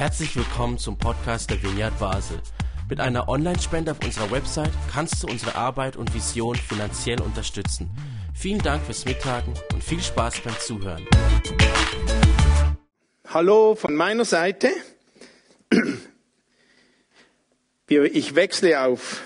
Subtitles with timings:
[0.00, 2.38] Herzlich willkommen zum Podcast der Vineyard Basel.
[2.88, 7.90] Mit einer Online-Spende auf unserer Website kannst du unsere Arbeit und Vision finanziell unterstützen.
[8.34, 11.06] Vielen Dank fürs Mittagen und viel Spaß beim Zuhören.
[13.28, 14.70] Hallo von meiner Seite.
[17.86, 19.20] Ich wechsle auf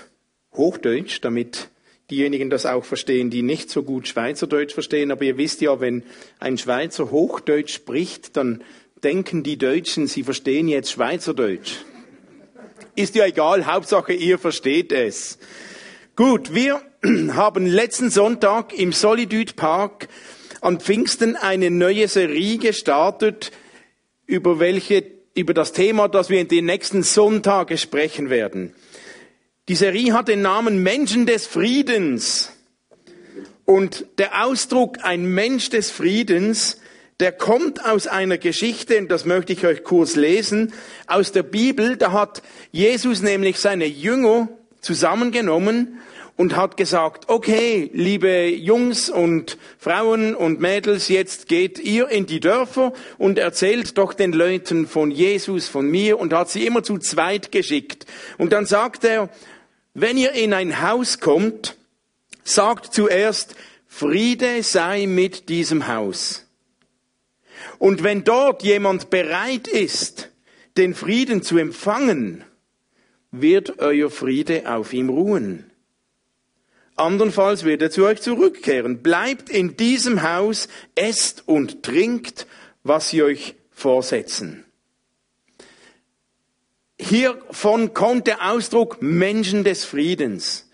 [0.51, 1.69] Hochdeutsch, damit
[2.11, 5.11] diejenigen das auch verstehen, die nicht so gut Schweizerdeutsch verstehen.
[5.11, 6.03] Aber ihr wisst ja, wenn
[6.41, 8.61] ein Schweizer Hochdeutsch spricht, dann
[9.05, 11.75] denken die Deutschen, sie verstehen jetzt Schweizerdeutsch.
[12.95, 15.37] Ist ja egal, Hauptsache ihr versteht es.
[16.15, 16.81] Gut, wir
[17.33, 20.07] haben letzten Sonntag im Solitude Park
[20.59, 23.51] an Pfingsten eine neue Serie gestartet,
[24.25, 28.73] über welche, über das Thema, das wir in den nächsten Sonntagen sprechen werden.
[29.67, 32.51] Die Serie hat den Namen Menschen des Friedens.
[33.65, 36.77] Und der Ausdruck ein Mensch des Friedens,
[37.19, 40.73] der kommt aus einer Geschichte, und das möchte ich euch kurz lesen,
[41.07, 41.95] aus der Bibel.
[41.95, 42.41] Da hat
[42.71, 44.49] Jesus nämlich seine Jünger
[44.81, 45.99] zusammengenommen
[46.37, 52.41] und hat gesagt, okay, liebe Jungs und Frauen und Mädels, jetzt geht ihr in die
[52.41, 56.97] Dörfer und erzählt doch den Leuten von Jesus, von mir und hat sie immer zu
[56.97, 58.05] zweit geschickt.
[58.37, 59.29] Und dann sagt er,
[59.93, 61.77] wenn ihr in ein Haus kommt,
[62.43, 63.55] sagt zuerst,
[63.87, 66.44] Friede sei mit diesem Haus.
[67.79, 70.31] Und wenn dort jemand bereit ist,
[70.77, 72.43] den Frieden zu empfangen,
[73.31, 75.71] wird euer Friede auf ihm ruhen.
[76.95, 79.03] Andernfalls wird er zu euch zurückkehren.
[79.03, 82.47] Bleibt in diesem Haus, esst und trinkt,
[82.83, 84.65] was sie euch vorsetzen.
[86.97, 90.69] Hiervon kommt der Ausdruck Menschen des Friedens.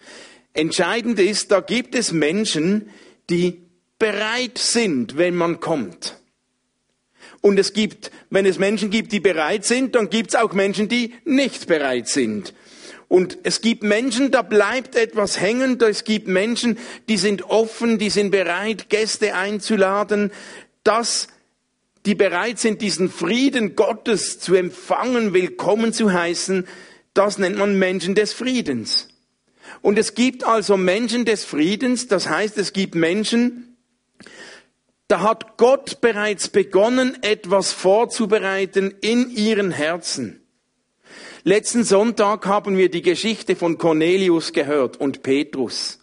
[0.53, 2.89] Entscheidend ist, da gibt es Menschen,
[3.30, 3.64] die
[3.97, 6.20] bereit sind, wenn man kommt.
[7.42, 10.88] Und es gibt, wenn es Menschen gibt, die bereit sind, dann gibt es auch Menschen,
[10.88, 12.53] die nicht bereit sind.
[13.08, 15.78] Und es gibt Menschen, da bleibt etwas hängen.
[15.81, 16.78] Es gibt Menschen,
[17.09, 20.31] die sind offen, die sind bereit, Gäste einzuladen.
[20.84, 21.28] Das
[22.06, 26.68] die bereit sind, diesen Frieden Gottes zu empfangen, willkommen zu heißen,
[27.13, 29.09] das nennt man Menschen des Friedens.
[29.81, 33.71] Und es gibt also Menschen des Friedens, das heißt, es gibt Menschen,
[35.11, 40.41] da hat Gott bereits begonnen, etwas vorzubereiten in ihren Herzen.
[41.44, 45.99] Letzten Sonntag haben wir die Geschichte von Cornelius gehört und Petrus.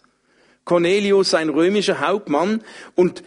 [0.63, 3.23] Cornelius, ein römischer Hauptmann, und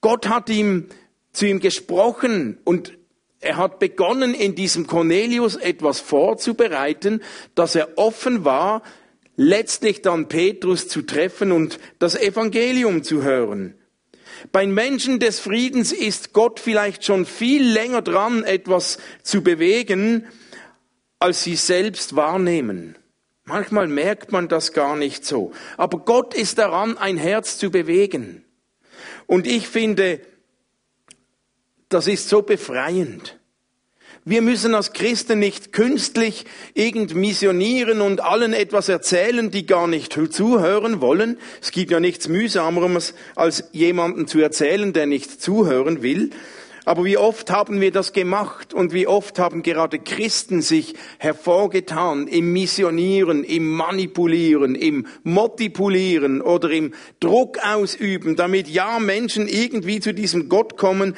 [0.00, 0.86] Gott hat ihm
[1.32, 2.96] zu ihm gesprochen und
[3.40, 7.22] er hat begonnen, in diesem Cornelius etwas vorzubereiten,
[7.54, 8.82] dass er offen war,
[9.36, 13.74] letztlich dann Petrus zu treffen und das Evangelium zu hören.
[14.52, 20.26] Bei Menschen des Friedens ist Gott vielleicht schon viel länger dran, etwas zu bewegen,
[21.18, 22.96] als sie selbst wahrnehmen.
[23.44, 25.52] Manchmal merkt man das gar nicht so.
[25.76, 28.44] Aber Gott ist daran, ein Herz zu bewegen.
[29.26, 30.20] Und ich finde,
[31.88, 33.38] das ist so befreiend.
[34.24, 40.18] Wir müssen als Christen nicht künstlich irgend missionieren und allen etwas erzählen, die gar nicht
[40.32, 41.38] zuhören wollen.
[41.60, 46.30] Es gibt ja nichts mühsameres, als jemanden zu erzählen, der nicht zuhören will.
[46.86, 52.28] Aber wie oft haben wir das gemacht und wie oft haben gerade Christen sich hervorgetan
[52.28, 60.14] im Missionieren, im Manipulieren, im Motipulieren oder im Druck ausüben, damit ja Menschen irgendwie zu
[60.14, 61.16] diesem Gott kommen,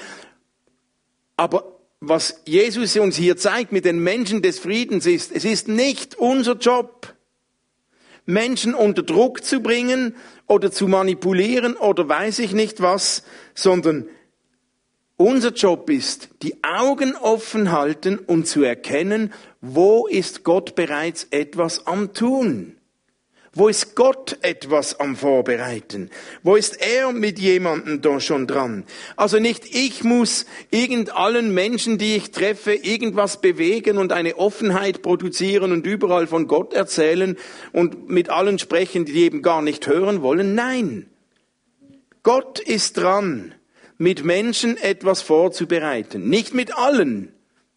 [1.37, 6.15] aber was Jesus uns hier zeigt mit den Menschen des Friedens ist, es ist nicht
[6.15, 7.15] unser Job,
[8.25, 10.15] Menschen unter Druck zu bringen
[10.47, 14.09] oder zu manipulieren oder weiß ich nicht was, sondern
[15.17, 21.87] unser Job ist, die Augen offen halten und zu erkennen, wo ist Gott bereits etwas
[21.87, 22.78] am Tun.
[23.59, 26.11] Wo ist Gott etwas am Vorbereiten?
[26.45, 28.85] Wo ist er mit jemandem da schon dran?
[29.17, 35.03] Also nicht ich muss irgend allen Menschen, die ich treffe, irgendwas bewegen und eine Offenheit
[35.03, 37.37] produzieren und überall von Gott erzählen
[37.73, 40.55] und mit allen sprechen, die eben gar nicht hören wollen.
[40.55, 41.11] Nein.
[42.23, 43.57] Gott ist dran,
[43.97, 46.29] mit Menschen etwas vorzubereiten.
[46.29, 47.33] Nicht mit allen,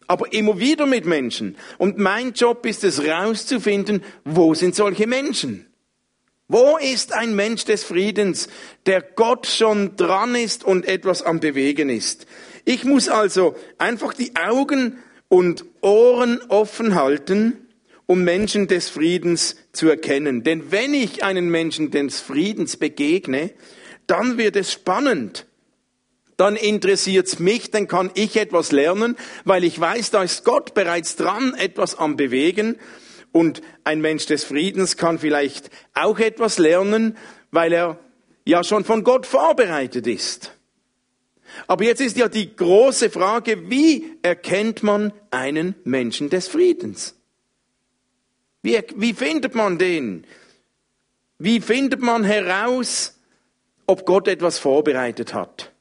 [0.06, 1.56] aber immer wieder mit Menschen.
[1.76, 5.66] Und mein Job ist es rauszufinden, wo sind solche Menschen?
[6.52, 8.46] Wo ist ein Mensch des Friedens,
[8.84, 12.26] der Gott schon dran ist und etwas am Bewegen ist?
[12.66, 17.68] Ich muss also einfach die Augen und Ohren offen halten,
[18.04, 20.44] um Menschen des Friedens zu erkennen.
[20.44, 23.52] Denn wenn ich einen Menschen des Friedens begegne,
[24.06, 25.46] dann wird es spannend.
[26.36, 31.16] dann interessiert's mich, dann kann ich etwas lernen, weil ich weiß, da ist Gott bereits
[31.16, 32.76] dran, etwas am Bewegen.
[33.32, 37.16] Und ein Mensch des Friedens kann vielleicht auch etwas lernen,
[37.50, 37.98] weil er
[38.44, 40.52] ja schon von Gott vorbereitet ist.
[41.66, 47.14] Aber jetzt ist ja die große Frage, wie erkennt man einen Menschen des Friedens?
[48.62, 50.26] Wie, wie findet man den?
[51.38, 53.18] Wie findet man heraus,
[53.86, 55.72] ob Gott etwas vorbereitet hat?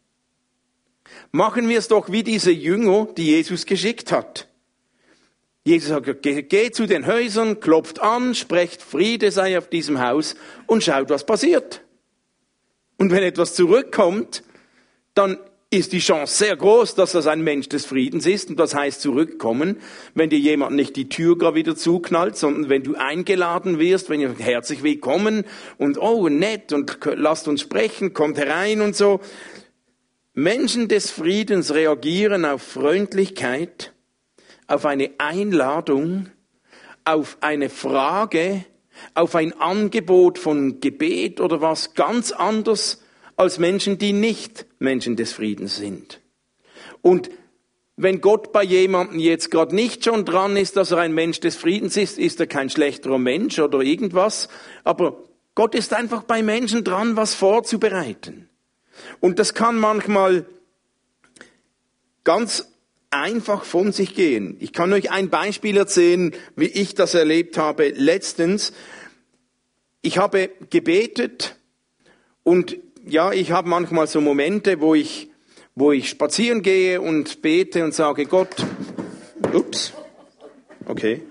[1.32, 4.48] Machen wir es doch wie diese Jünger, die Jesus geschickt hat.
[5.64, 10.36] Jesus sagt, geht zu den Häusern, klopft an, sprecht Friede sei auf diesem Haus
[10.66, 11.82] und schaut, was passiert.
[12.98, 14.44] Und wenn etwas zurückkommt,
[15.14, 15.38] dann
[15.74, 18.50] ist die Chance sehr groß, dass das ein Mensch des Friedens ist.
[18.50, 19.78] Und das heißt zurückkommen,
[20.14, 24.20] wenn dir jemand nicht die Tür gar wieder zuknallt, sondern wenn du eingeladen wirst, wenn
[24.20, 25.46] ihr herzlich willkommen
[25.78, 29.22] und oh, nett und lasst uns sprechen, kommt herein und so.
[30.34, 33.94] Menschen des Friedens reagieren auf Freundlichkeit,
[34.72, 36.30] auf eine Einladung,
[37.04, 38.64] auf eine Frage,
[39.14, 43.04] auf ein Angebot von Gebet oder was ganz anders
[43.36, 46.22] als Menschen, die nicht Menschen des Friedens sind.
[47.02, 47.30] Und
[47.98, 51.58] wenn Gott bei jemandem jetzt gerade nicht schon dran ist, dass er ein Mensch des
[51.58, 54.48] Friedens ist, ist er kein schlechterer Mensch oder irgendwas.
[54.86, 55.18] Aber
[55.54, 58.50] Gott ist einfach bei Menschen dran, was vorzubereiten.
[59.20, 60.46] Und das kann manchmal
[62.24, 62.72] ganz
[63.12, 64.58] einfach von sich gehen.
[64.60, 68.74] Ich kann euch ein Beispiel erzählen, wie ich das erlebt habe letztens.
[70.02, 71.58] Ich habe gebetet
[72.44, 75.30] und ja, ich habe manchmal so Momente, wo ich,
[75.76, 78.56] wo ich spazieren gehe und bete und sage, Gott,
[79.54, 79.94] ups,
[80.86, 81.22] okay.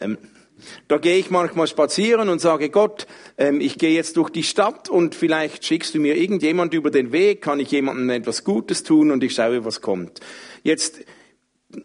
[0.00, 0.18] Ähm,
[0.88, 3.06] da gehe ich manchmal spazieren und sage, Gott,
[3.38, 7.12] ähm, ich gehe jetzt durch die Stadt und vielleicht schickst du mir irgendjemand über den
[7.12, 10.20] Weg, kann ich jemandem etwas Gutes tun und ich schaue, was kommt.
[10.62, 11.00] Jetzt,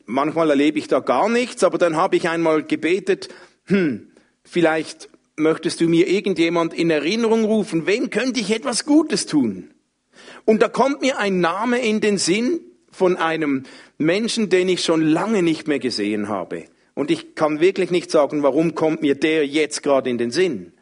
[0.06, 3.30] manchmal erlebe ich da gar nichts, aber dann habe ich einmal gebetet,
[3.66, 4.12] hm,
[4.44, 9.72] vielleicht möchtest du mir irgendjemand in Erinnerung rufen, wem könnte ich etwas Gutes tun?
[10.46, 12.60] Und da kommt mir ein Name in den Sinn
[12.92, 13.64] von einem
[13.98, 16.66] Menschen, den ich schon lange nicht mehr gesehen habe.
[16.94, 20.74] Und ich kann wirklich nicht sagen, warum kommt mir der jetzt gerade in den Sinn.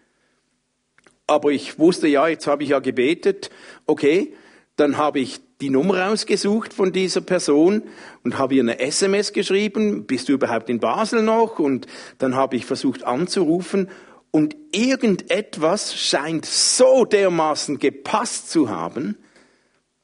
[1.28, 3.52] Aber ich wusste ja, jetzt habe ich ja gebetet,
[3.86, 4.34] okay,
[4.76, 7.84] dann habe ich die Nummer ausgesucht von dieser Person
[8.24, 11.60] und habe ihr eine SMS geschrieben, bist du überhaupt in Basel noch?
[11.60, 11.86] Und
[12.18, 13.90] dann habe ich versucht anzurufen
[14.32, 19.18] und irgendetwas scheint so dermaßen gepasst zu haben,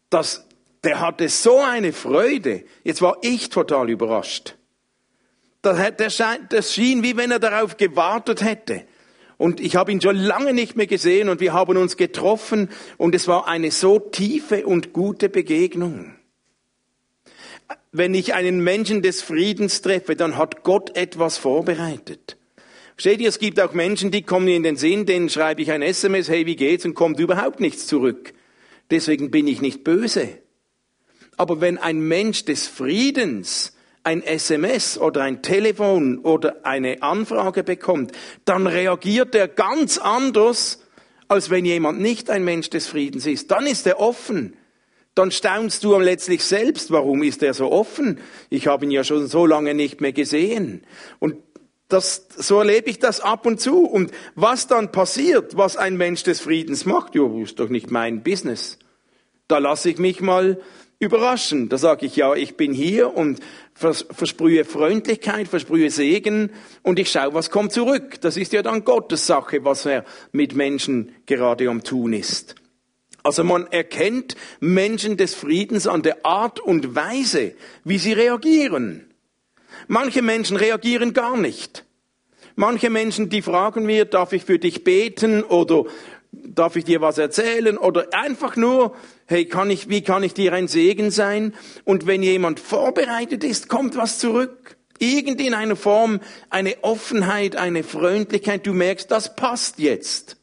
[0.10, 0.48] dass
[0.84, 2.64] der hatte so eine Freude.
[2.84, 4.56] Jetzt war ich total überrascht.
[5.66, 8.84] Das schien, wie wenn er darauf gewartet hätte.
[9.38, 13.16] Und ich habe ihn schon lange nicht mehr gesehen und wir haben uns getroffen und
[13.16, 16.16] es war eine so tiefe und gute Begegnung.
[17.92, 22.38] Wenn ich einen Menschen des Friedens treffe, dann hat Gott etwas vorbereitet.
[22.98, 25.82] Steht ihr, es gibt auch Menschen, die kommen in den Sinn, denen schreibe ich ein
[25.82, 28.34] SMS, hey, wie geht's, und kommt überhaupt nichts zurück.
[28.90, 30.30] Deswegen bin ich nicht böse.
[31.36, 33.75] Aber wenn ein Mensch des Friedens
[34.06, 38.12] ein SMS oder ein Telefon oder eine Anfrage bekommt,
[38.46, 40.84] dann reagiert er ganz anders,
[41.28, 43.50] als wenn jemand nicht ein Mensch des Friedens ist.
[43.50, 44.56] Dann ist er offen.
[45.16, 48.20] Dann staunst du letztlich selbst, warum ist er so offen?
[48.50, 50.84] Ich habe ihn ja schon so lange nicht mehr gesehen.
[51.20, 51.38] Und
[51.88, 53.86] das, so erlebe ich das ab und zu.
[53.86, 58.22] Und was dann passiert, was ein Mensch des Friedens macht, jo, ist doch nicht mein
[58.24, 58.78] Business.
[59.48, 60.60] Da lasse ich mich mal
[61.00, 61.70] überraschen.
[61.70, 63.40] Da sage ich, ja, ich bin hier und
[63.74, 68.22] versprühe Freundlichkeit, versprühe Segen und ich schaue, was kommt zurück.
[68.22, 72.56] Das ist ja dann Gottes Sache, was er mit Menschen gerade am tun ist.
[73.24, 79.12] Also man erkennt Menschen des Friedens an der Art und Weise, wie sie reagieren.
[79.88, 81.86] Manche Menschen reagieren gar nicht.
[82.56, 85.86] Manche Menschen, die fragen mir, darf ich für dich beten oder
[86.32, 90.54] darf ich dir was erzählen oder einfach nur, hey, kann ich, wie kann ich dir
[90.54, 91.54] ein Segen sein?
[91.84, 94.78] Und wenn jemand vorbereitet ist, kommt was zurück.
[95.00, 98.66] Irgend in einer Form eine Offenheit, eine Freundlichkeit.
[98.66, 100.38] Du merkst, das passt jetzt.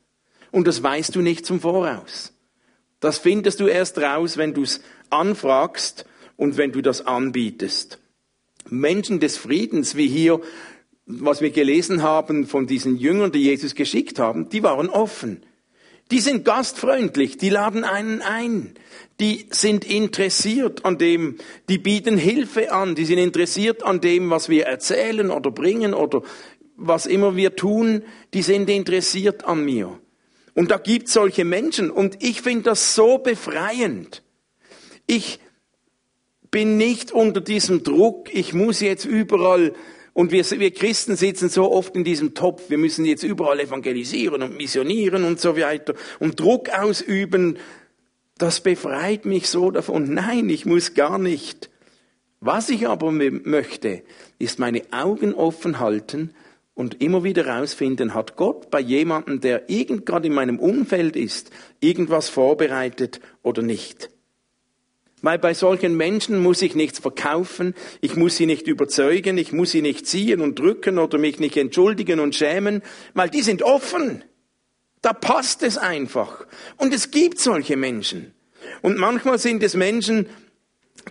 [0.51, 2.33] Und das weißt du nicht zum Voraus.
[3.01, 6.05] Das findest du erst raus, wenn du es anfragst
[6.37, 7.99] und wenn du das anbietest.
[8.69, 10.41] Menschen des Friedens, wie hier,
[11.07, 15.43] was wir gelesen haben von diesen Jüngern, die Jesus geschickt haben, die waren offen.
[16.11, 18.75] Die sind gastfreundlich, die laden einen ein,
[19.21, 24.49] die sind interessiert an dem, die bieten Hilfe an, die sind interessiert an dem, was
[24.49, 26.23] wir erzählen oder bringen oder
[26.77, 28.03] was immer wir tun,
[28.35, 29.99] die sind interessiert an mir.
[30.55, 34.23] Und da gibt solche Menschen und ich finde das so befreiend.
[35.07, 35.41] Ich
[36.51, 39.73] bin nicht unter diesem Druck, ich muss jetzt überall
[40.15, 44.43] und wir, wir Christen sitzen so oft in diesem Topf, wir müssen jetzt überall evangelisieren
[44.43, 47.59] und missionieren und so weiter und Druck ausüben.
[48.37, 50.13] Das befreit mich so davon.
[50.13, 51.71] Nein, ich muss gar nicht.
[52.41, 54.03] Was ich aber möchte,
[54.39, 56.35] ist meine Augen offen halten
[56.75, 61.51] und immer wieder herausfinden, hat Gott bei jemandem, der irgend gerade in meinem Umfeld ist,
[61.81, 64.12] irgendwas vorbereitet oder nicht.
[65.23, 69.71] Weil bei solchen Menschen muss ich nichts verkaufen, ich muss sie nicht überzeugen, ich muss
[69.71, 72.83] sie nicht ziehen und drücken oder mich nicht entschuldigen und schämen,
[73.15, 74.25] weil die sind offen.
[75.01, 76.47] Da passt es einfach.
[76.77, 78.35] Und es gibt solche Menschen.
[78.83, 80.27] Und manchmal sind es Menschen,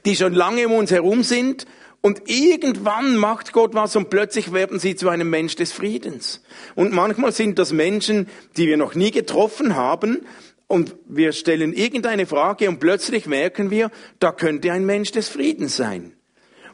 [0.05, 1.65] die schon lange um uns herum sind
[2.01, 6.41] und irgendwann macht Gott was und plötzlich werden sie zu einem Mensch des Friedens.
[6.73, 8.27] Und manchmal sind das Menschen,
[8.57, 10.25] die wir noch nie getroffen haben,
[10.71, 15.75] und wir stellen irgendeine Frage und plötzlich merken wir, da könnte ein Mensch des Friedens
[15.75, 16.13] sein.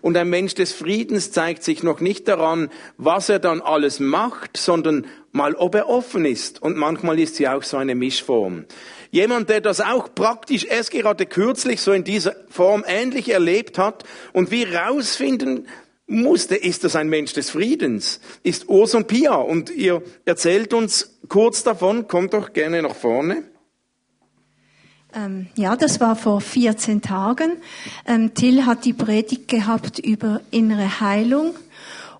[0.01, 4.55] Und ein Mensch des Friedens zeigt sich noch nicht daran, was er dann alles macht,
[4.55, 6.61] sondern mal, ob er offen ist.
[6.61, 8.65] Und manchmal ist sie auch so eine Mischform.
[9.09, 14.03] Jemand, der das auch praktisch erst gerade kürzlich so in dieser Form ähnlich erlebt hat
[14.33, 15.67] und wie rausfinden
[16.05, 19.35] musste, ist das ein Mensch des Friedens, ist Urs und Pia.
[19.35, 23.43] Und ihr erzählt uns kurz davon, kommt doch gerne nach vorne.
[25.17, 27.53] Ähm, ja, das war vor 14 Tagen.
[28.05, 31.55] Ähm, Till hat die Predigt gehabt über innere Heilung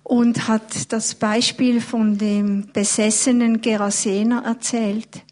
[0.02, 5.22] und hat das Beispiel von dem besessenen Gerasener erzählt.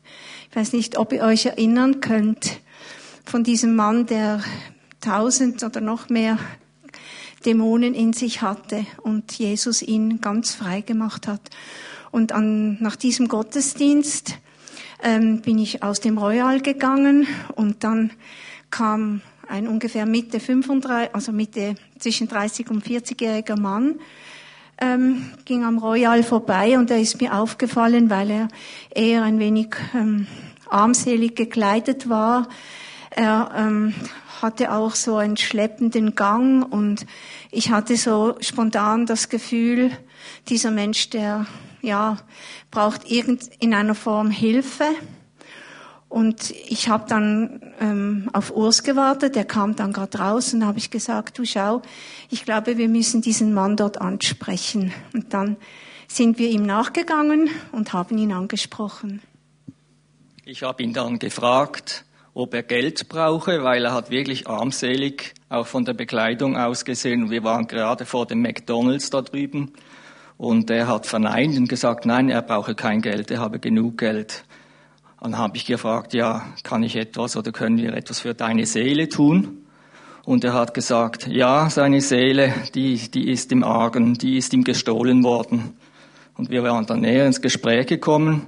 [0.49, 2.61] Ich weiß nicht, ob ihr euch erinnern könnt
[3.25, 4.45] von diesem Mann, der
[5.01, 6.39] tausend oder noch mehr
[7.45, 11.51] Dämonen in sich hatte und Jesus ihn ganz frei gemacht hat.
[12.13, 14.39] Und an, nach diesem Gottesdienst
[15.07, 18.11] ähm, bin ich aus dem Royal gegangen und dann
[18.71, 24.01] kam ein ungefähr Mitte 35, also Mitte zwischen 30 und 40-jähriger Mann,
[24.79, 28.49] ähm, ging am Royal vorbei und er ist mir aufgefallen, weil er
[28.93, 30.27] eher ein wenig ähm,
[30.69, 32.49] armselig gekleidet war.
[33.11, 33.95] Er ähm,
[34.43, 37.07] hatte auch so einen schleppenden Gang und
[37.53, 39.93] ich hatte so spontan das Gefühl,
[40.49, 41.47] dieser Mensch, der
[41.87, 42.19] ja,
[42.71, 44.85] braucht irgend in einer Form Hilfe.
[46.09, 50.79] Und ich habe dann ähm, auf Urs gewartet, der kam dann gerade raus und habe
[50.79, 51.83] ich gesagt, du schau,
[52.31, 54.93] ich glaube, wir müssen diesen Mann dort ansprechen.
[55.15, 55.57] Und dann
[56.07, 59.21] sind wir ihm nachgegangen und haben ihn angesprochen.
[60.45, 65.67] Ich habe ihn dann gefragt, ob er Geld brauche, weil er hat wirklich armselig auch
[65.67, 67.31] von der Bekleidung ausgesehen.
[67.31, 69.73] Wir waren gerade vor dem McDonald's da drüben
[70.39, 74.45] und er hat verneint und gesagt, nein, er brauche kein Geld, er habe genug Geld.
[75.21, 79.09] Dann habe ich gefragt, ja, kann ich etwas oder können wir etwas für deine Seele
[79.09, 79.67] tun?
[80.25, 84.65] Und er hat gesagt, ja, seine Seele, die, die ist im Argen, die ist ihm
[84.65, 85.75] gestohlen worden.
[86.37, 88.47] Und wir waren dann näher ins Gespräch gekommen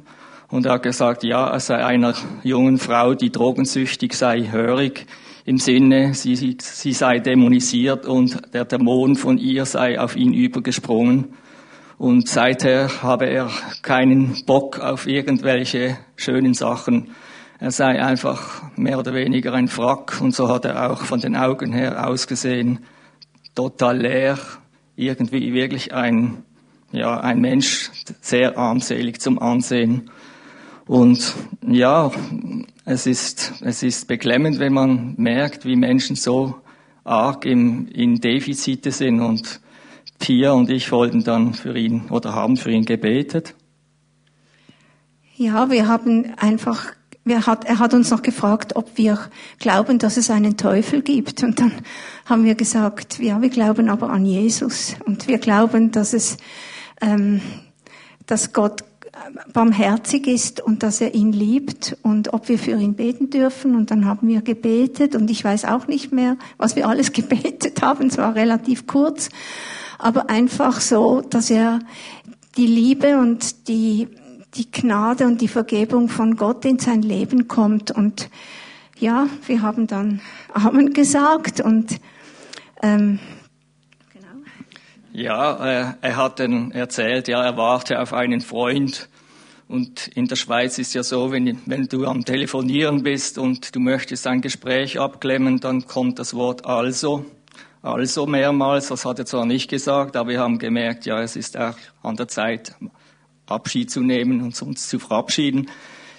[0.50, 5.06] und er hat gesagt, ja, er sei einer jungen Frau, die drogensüchtig sei, hörig,
[5.44, 11.34] im Sinne, sie, sie sei dämonisiert und der Dämon von ihr sei auf ihn übergesprungen.
[11.98, 13.50] Und seither habe er
[13.82, 17.10] keinen Bock auf irgendwelche schönen Sachen.
[17.58, 21.34] Er sei einfach mehr oder weniger ein Frack und so hat er auch von den
[21.34, 22.78] Augen her ausgesehen.
[23.56, 24.38] Total leer,
[24.94, 26.44] irgendwie wirklich ein,
[26.92, 27.90] ja, ein Mensch,
[28.20, 30.08] sehr armselig zum Ansehen.
[30.86, 31.34] Und
[31.66, 32.12] ja,
[32.84, 36.54] es ist, es ist beklemmend, wenn man merkt, wie Menschen so
[37.02, 39.60] arg im, in Defizite sind und
[40.18, 43.54] Pia und ich wollten dann für ihn oder haben für ihn gebetet.
[45.36, 46.86] Ja, wir haben einfach,
[47.24, 49.18] wir hat, er hat uns noch gefragt, ob wir
[49.60, 51.44] glauben, dass es einen Teufel gibt.
[51.44, 51.72] Und dann
[52.24, 54.96] haben wir gesagt, ja, wir glauben aber an Jesus.
[55.06, 56.38] Und wir glauben, dass es,
[57.00, 57.40] ähm,
[58.26, 58.82] dass Gott
[59.52, 63.74] barmherzig ist und dass er ihn liebt und ob wir für ihn beten dürfen.
[63.74, 67.82] Und dann haben wir gebetet und ich weiß auch nicht mehr, was wir alles gebetet
[67.82, 68.08] haben.
[68.08, 69.28] Es war relativ kurz
[69.98, 71.80] aber einfach so, dass er
[72.56, 74.08] die Liebe und die,
[74.54, 77.90] die Gnade und die Vergebung von Gott in sein Leben kommt.
[77.90, 78.30] Und
[78.98, 80.20] ja, wir haben dann
[80.52, 82.00] Amen gesagt und
[82.82, 83.18] ähm,
[84.12, 84.28] genau.
[85.12, 89.08] Ja, er hat dann erzählt, ja, er warte auf einen Freund.
[89.66, 93.80] Und in der Schweiz ist ja so, wenn, wenn du am Telefonieren bist und du
[93.80, 97.26] möchtest ein Gespräch abklemmen, dann kommt das Wort also
[97.82, 98.88] also mehrmals.
[98.88, 102.16] Das hat er zwar nicht gesagt, aber wir haben gemerkt, ja, es ist auch an
[102.16, 102.74] der Zeit,
[103.46, 105.70] Abschied zu nehmen und uns zu verabschieden.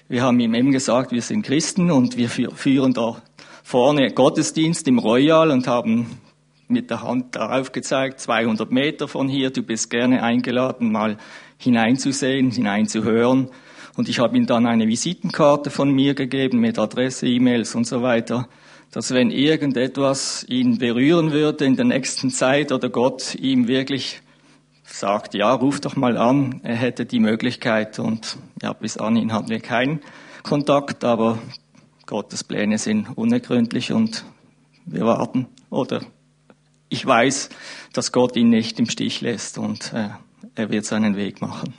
[0.07, 3.21] Wir haben ihm eben gesagt, wir sind Christen und wir führen da
[3.63, 6.17] vorne Gottesdienst im Royal und haben
[6.67, 11.17] mit der Hand darauf gezeigt, 200 Meter von hier, du bist gerne eingeladen, mal
[11.57, 13.49] hineinzusehen, hineinzuhören.
[13.95, 18.01] Und ich habe ihm dann eine Visitenkarte von mir gegeben mit Adresse, E-Mails und so
[18.01, 18.47] weiter,
[18.91, 24.21] dass wenn irgendetwas ihn berühren würde in der nächsten Zeit oder Gott ihm wirklich
[24.83, 29.49] sagt, ja, ruf doch mal an, er hätte die Möglichkeit und ja, bis anhin hatten
[29.49, 30.01] wir keinen
[30.43, 31.39] Kontakt, aber
[32.05, 34.25] Gottes Pläne sind unergründlich und
[34.85, 36.01] wir warten oder
[36.89, 37.49] ich weiß,
[37.93, 40.09] dass Gott ihn nicht im Stich lässt und äh,
[40.55, 41.75] er wird seinen Weg machen.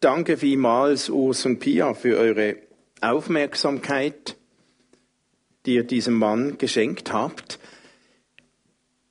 [0.00, 2.56] Danke vielmals, Urs und Pia, für eure
[3.00, 4.36] Aufmerksamkeit,
[5.68, 7.58] die ihr diesem Mann geschenkt habt.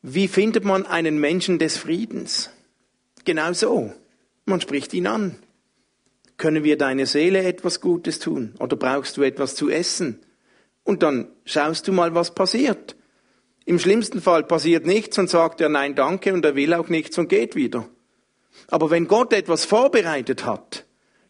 [0.01, 2.49] Wie findet man einen Menschen des Friedens?
[3.25, 3.93] Genau so.
[4.45, 5.35] Man spricht ihn an.
[6.37, 8.55] Können wir deine Seele etwas Gutes tun?
[8.57, 10.19] Oder brauchst du etwas zu essen?
[10.83, 12.95] Und dann schaust du mal, was passiert.
[13.65, 17.19] Im schlimmsten Fall passiert nichts und sagt er nein, danke und er will auch nichts
[17.19, 17.87] und geht wieder.
[18.67, 20.87] Aber wenn Gott etwas vorbereitet hat,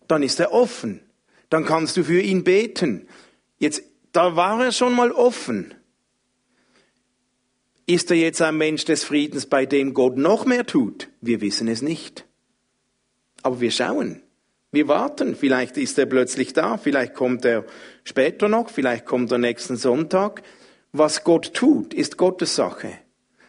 [0.07, 1.01] dann ist er offen.
[1.49, 3.09] Dann kannst du für ihn beten.
[3.59, 3.83] Jetzt,
[4.17, 5.75] da war er schon mal offen.
[7.85, 11.09] Ist er jetzt ein Mensch des Friedens, bei dem Gott noch mehr tut?
[11.21, 12.25] Wir wissen es nicht.
[13.43, 14.23] Aber wir schauen.
[14.71, 15.35] Wir warten.
[15.35, 16.79] Vielleicht ist er plötzlich da.
[16.79, 17.65] Vielleicht kommt er
[18.05, 18.71] später noch.
[18.71, 20.41] Vielleicht kommt er nächsten Sonntag.
[20.93, 22.93] Was Gott tut, ist Gottes Sache.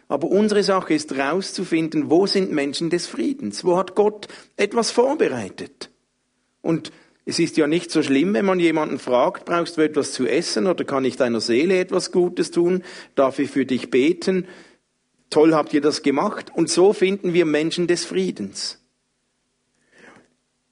[0.07, 3.65] Aber unsere Sache ist herauszufinden, wo sind Menschen des Friedens?
[3.65, 5.89] Wo hat Gott etwas vorbereitet?
[6.61, 6.91] Und
[7.29, 10.65] es ist ja nicht so schlimm, wenn man jemanden fragt, brauchst du etwas zu essen
[10.65, 12.83] oder kann ich deiner Seele etwas Gutes tun?
[13.13, 14.47] Darf ich für dich beten?
[15.29, 16.51] Toll habt ihr das gemacht.
[16.55, 18.79] Und so finden wir Menschen des Friedens.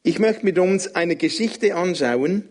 [0.02, 2.50] Ich möchte mit uns eine Geschichte anschauen,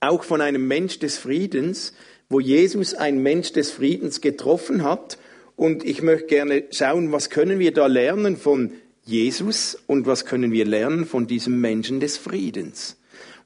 [0.00, 1.92] auch von einem Mensch des Friedens,
[2.30, 5.18] wo Jesus ein Mensch des Friedens getroffen hat.
[5.54, 8.72] Und ich möchte gerne schauen, was können wir da lernen von
[9.04, 12.96] Jesus und was können wir lernen von diesem Menschen des Friedens.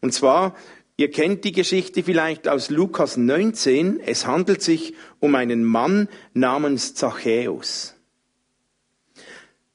[0.02, 0.56] Und zwar,
[0.96, 4.00] ihr kennt die Geschichte vielleicht aus Lukas 19.
[4.00, 7.94] Es handelt sich um einen Mann namens Zachäus.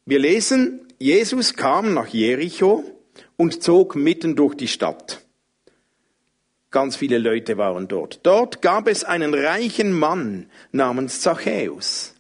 [0.06, 2.84] Wir lesen, Jesus kam nach Jericho
[3.38, 5.26] und zog mitten durch die Stadt.
[6.72, 8.20] Ganz viele Leute waren dort.
[8.24, 12.16] Dort gab es einen reichen Mann namens Zachäus.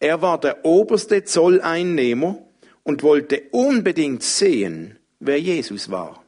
[0.00, 2.38] Er war der oberste Zolleinnehmer
[2.82, 6.23] und wollte unbedingt sehen, wer Jesus war.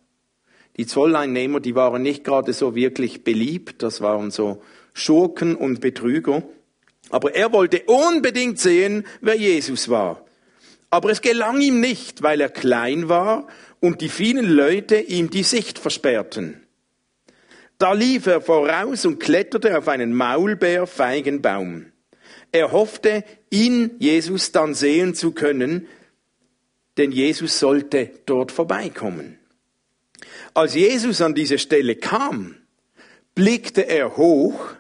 [0.77, 4.63] Die Zolleinnehmer, die waren nicht gerade so wirklich beliebt, das waren so
[4.93, 6.43] Schurken und Betrüger.
[7.11, 10.25] Aber er wollte unbedingt sehen, wer Jesus war.
[10.91, 13.47] Aber es gelang ihm nicht, weil er klein war
[13.81, 16.63] und die vielen Leute ihm die Sicht versperrten.
[17.79, 21.87] Da lief er voraus und kletterte auf einen Maulbeerfeigenbaum.
[22.53, 25.87] Er hoffte, ihn, Jesus, dann sehen zu können,
[26.97, 29.39] denn Jesus sollte dort vorbeikommen.
[30.57, 32.57] Als Jesus an diese Stelle kam,
[33.35, 34.71] blickte er hoch,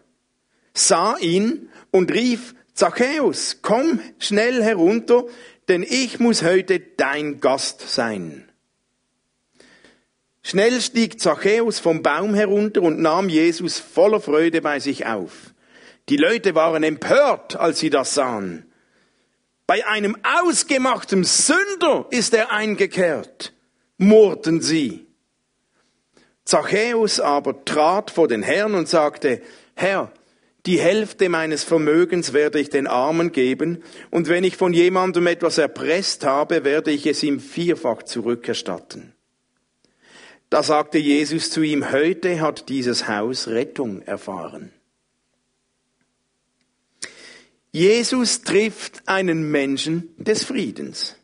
[0.72, 5.24] sah ihn und rief, Zachäus, komm schnell herunter,
[5.68, 8.50] denn ich muss heute dein Gast sein.
[10.42, 15.52] Schnell stieg Zachäus vom Baum herunter und nahm Jesus voller Freude bei sich auf.
[16.08, 18.64] Die Leute waren empört, als sie das sahen.
[19.66, 23.52] Bei einem ausgemachten Sünder ist er eingekehrt,
[23.98, 25.05] murrten sie.
[26.46, 29.42] Zachäus aber trat vor den Herrn und sagte,
[29.74, 30.12] Herr,
[30.64, 35.58] die Hälfte meines Vermögens werde ich den Armen geben, und wenn ich von jemandem etwas
[35.58, 39.12] erpresst habe, werde ich es ihm vierfach zurückerstatten.
[40.48, 44.72] Da sagte Jesus zu ihm, heute hat dieses Haus Rettung erfahren.
[47.72, 51.15] Jesus trifft einen Menschen des Friedens.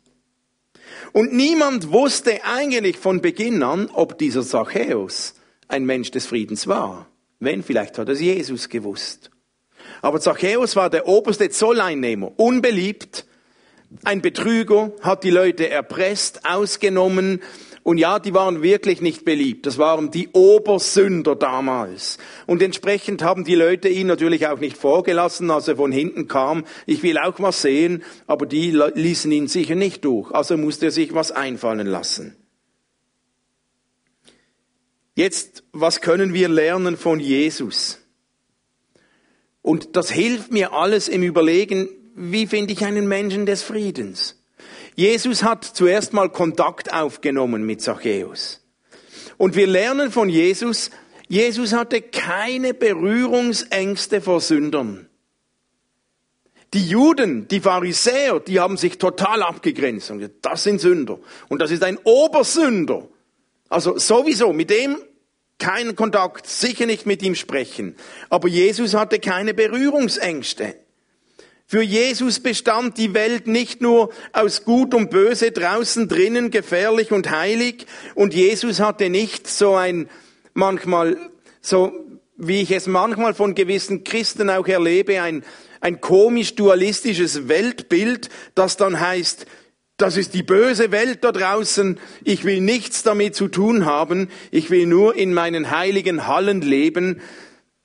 [1.13, 5.35] Und niemand wusste eigentlich von Beginn an, ob dieser Zachäus
[5.67, 7.07] ein Mensch des Friedens war.
[7.39, 9.29] Wenn, vielleicht hat es Jesus gewusst.
[10.01, 13.25] Aber Zachäus war der oberste Zolleinnehmer, unbeliebt,
[14.03, 17.41] ein Betrüger, hat die Leute erpresst, ausgenommen,
[17.83, 19.65] und ja, die waren wirklich nicht beliebt.
[19.65, 22.17] Das waren die Obersünder damals.
[22.47, 26.63] Und entsprechend haben die Leute ihn natürlich auch nicht vorgelassen, als er von hinten kam.
[26.85, 30.31] Ich will auch was sehen, aber die ließen ihn sicher nicht durch.
[30.31, 32.37] Also musste er sich was einfallen lassen.
[35.15, 37.99] Jetzt, was können wir lernen von Jesus?
[39.61, 44.42] Und das hilft mir alles im Überlegen, wie finde ich einen Menschen des Friedens?
[44.95, 48.61] Jesus hat zuerst mal Kontakt aufgenommen mit Zachäus.
[49.37, 50.91] Und wir lernen von Jesus,
[51.27, 55.09] Jesus hatte keine Berührungsängste vor Sündern.
[56.73, 61.19] Die Juden, die Pharisäer, die haben sich total abgegrenzt und gesagt, das sind Sünder.
[61.47, 63.07] Und das ist ein Obersünder.
[63.69, 64.97] Also sowieso, mit dem
[65.59, 67.95] keinen Kontakt, sicher nicht mit ihm sprechen.
[68.29, 70.75] Aber Jesus hatte keine Berührungsängste.
[71.73, 77.31] Für Jesus bestand die Welt nicht nur aus Gut und Böse, draußen drinnen gefährlich und
[77.31, 77.87] heilig.
[78.13, 80.07] Und Jesus hatte nicht so ein,
[80.53, 81.17] manchmal,
[81.61, 81.91] so
[82.37, 85.43] wie ich es manchmal von gewissen Christen auch erlebe, ein,
[85.81, 89.47] ein komisch-dualistisches Weltbild, das dann heißt,
[89.97, 94.69] das ist die böse Welt da draußen, ich will nichts damit zu tun haben, ich
[94.69, 97.19] will nur in meinen heiligen Hallen leben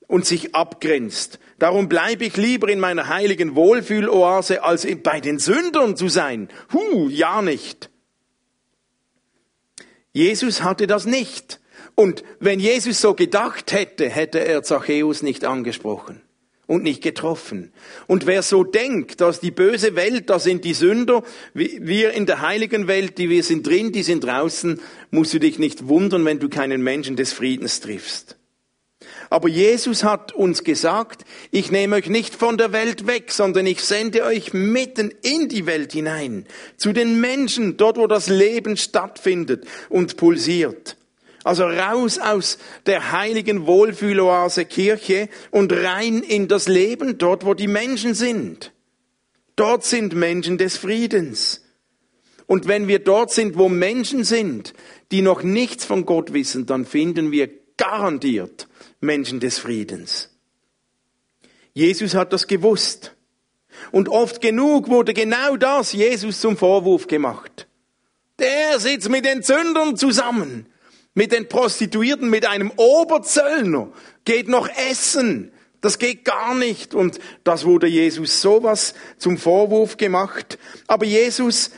[0.09, 1.39] und sich abgrenzt.
[1.59, 6.49] Darum bleibe ich lieber in meiner heiligen Wohlfühloase, als bei den Sündern zu sein.
[6.73, 7.91] Huh, ja nicht.
[10.13, 11.61] Jesus hatte das nicht.
[11.95, 16.21] Und wenn Jesus so gedacht hätte, hätte er Zachäus nicht angesprochen
[16.69, 17.73] und nicht getroffen.
[18.07, 22.41] Und wer so denkt, dass die böse Welt, da sind die Sünder, wir in der
[22.41, 26.39] heiligen Welt, die wir sind drin, die sind draußen, musst du dich nicht wundern, wenn
[26.39, 28.38] du keinen Menschen des Friedens triffst.
[29.31, 33.81] Aber Jesus hat uns gesagt, ich nehme euch nicht von der Welt weg, sondern ich
[33.81, 39.67] sende euch mitten in die Welt hinein, zu den Menschen, dort wo das Leben stattfindet
[39.89, 40.97] und pulsiert.
[41.45, 47.69] Also raus aus der heiligen Wohlfühloase Kirche und rein in das Leben, dort wo die
[47.69, 48.73] Menschen sind.
[49.57, 51.65] Dort sind Menschen des Friedens.
[52.47, 54.73] Und wenn wir dort sind, wo Menschen sind,
[55.11, 58.69] die noch nichts von Gott wissen, dann finden wir garantiert
[59.01, 60.29] Menschen des Friedens.
[61.73, 63.15] Jesus hat das gewusst.
[63.93, 67.69] Und oft genug wurde genau das Jesus zum Vorwurf gemacht.
[68.39, 70.67] Der sitzt mit den Zündern zusammen,
[71.15, 73.91] mit den Prostituierten, mit einem Oberzöllner,
[74.25, 75.53] geht noch essen.
[75.81, 76.95] Das geht gar nicht.
[76.95, 80.59] Und das wurde Jesus sowas zum Vorwurf gemacht.
[80.87, 81.71] Aber Jesus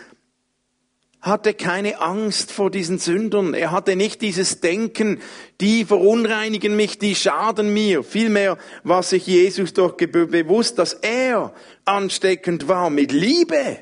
[1.21, 3.53] hatte keine Angst vor diesen Sündern.
[3.53, 5.21] Er hatte nicht dieses Denken,
[5.61, 8.03] die verunreinigen mich, die schaden mir.
[8.03, 11.55] Vielmehr war sich Jesus doch bewusst, dass er
[11.85, 13.79] ansteckend war mit Liebe.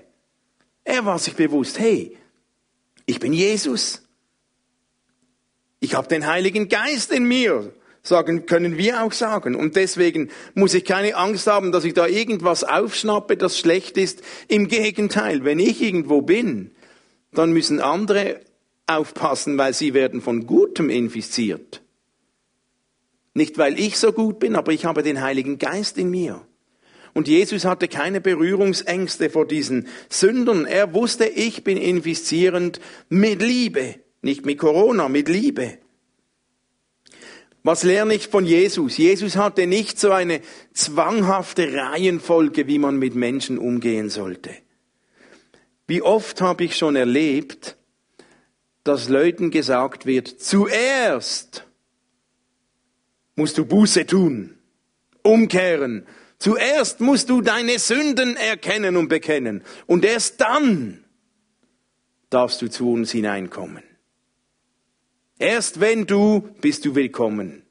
[0.84, 2.16] Er war sich bewusst, hey,
[3.06, 4.02] ich bin Jesus.
[5.80, 7.72] Ich habe den Heiligen Geist in mir,
[8.02, 9.54] sagen, können wir auch sagen.
[9.54, 14.22] Und deswegen muss ich keine Angst haben, dass ich da irgendwas aufschnappe, das schlecht ist.
[14.48, 16.72] Im Gegenteil, wenn ich irgendwo bin,
[17.32, 18.40] dann müssen andere
[18.86, 21.82] aufpassen, weil sie werden von Gutem infiziert.
[23.34, 26.44] Nicht weil ich so gut bin, aber ich habe den Heiligen Geist in mir.
[27.14, 30.66] Und Jesus hatte keine Berührungsängste vor diesen Sündern.
[30.66, 35.78] Er wusste, ich bin infizierend mit Liebe, nicht mit Corona, mit Liebe.
[37.62, 38.96] Was lerne ich von Jesus?
[38.96, 40.40] Jesus hatte nicht so eine
[40.72, 44.50] zwanghafte Reihenfolge, wie man mit Menschen umgehen sollte.
[45.88, 47.76] Wie oft habe ich schon erlebt,
[48.84, 51.64] dass Leuten gesagt wird, zuerst
[53.34, 54.58] musst du Buße tun,
[55.22, 56.06] umkehren.
[56.38, 59.64] Zuerst musst du deine Sünden erkennen und bekennen.
[59.86, 61.04] Und erst dann
[62.28, 63.82] darfst du zu uns hineinkommen.
[65.38, 67.62] Erst wenn du, bist du willkommen.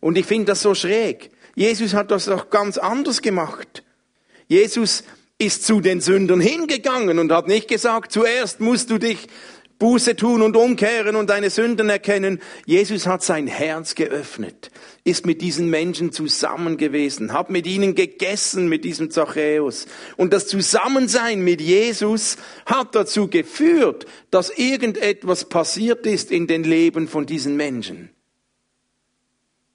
[0.00, 1.30] Und ich finde das so schräg.
[1.54, 3.82] Jesus hat das auch ganz anders gemacht.
[4.48, 5.04] Jesus
[5.38, 9.26] ist zu den Sündern hingegangen und hat nicht gesagt, zuerst musst du dich
[9.78, 12.40] Buße tun und umkehren und deine Sünden erkennen.
[12.64, 14.70] Jesus hat sein Herz geöffnet,
[15.04, 19.84] ist mit diesen Menschen zusammen gewesen, hat mit ihnen gegessen, mit diesem Zachäus.
[20.16, 27.06] Und das Zusammensein mit Jesus hat dazu geführt, dass irgendetwas passiert ist in den Leben
[27.06, 28.15] von diesen Menschen.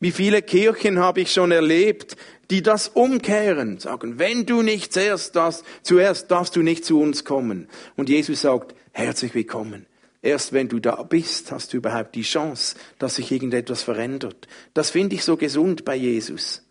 [0.02, 2.18] Wie viele Kirchen habe ich schon erlebt,
[2.50, 7.24] die das umkehren, sagen, wenn du nicht zuerst das, zuerst darfst du nicht zu uns
[7.24, 7.70] kommen.
[7.96, 9.86] Und Jesus sagt, herzlich willkommen.
[10.24, 14.48] Erst wenn du da bist, hast du überhaupt die Chance, dass sich irgendetwas verändert.
[14.74, 16.64] Das finde ich so gesund bei Jesus.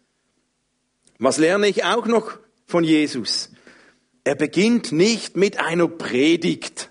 [1.18, 3.52] Was lerne ich auch noch von Jesus?
[4.24, 6.90] Er beginnt nicht mit einer Predigt,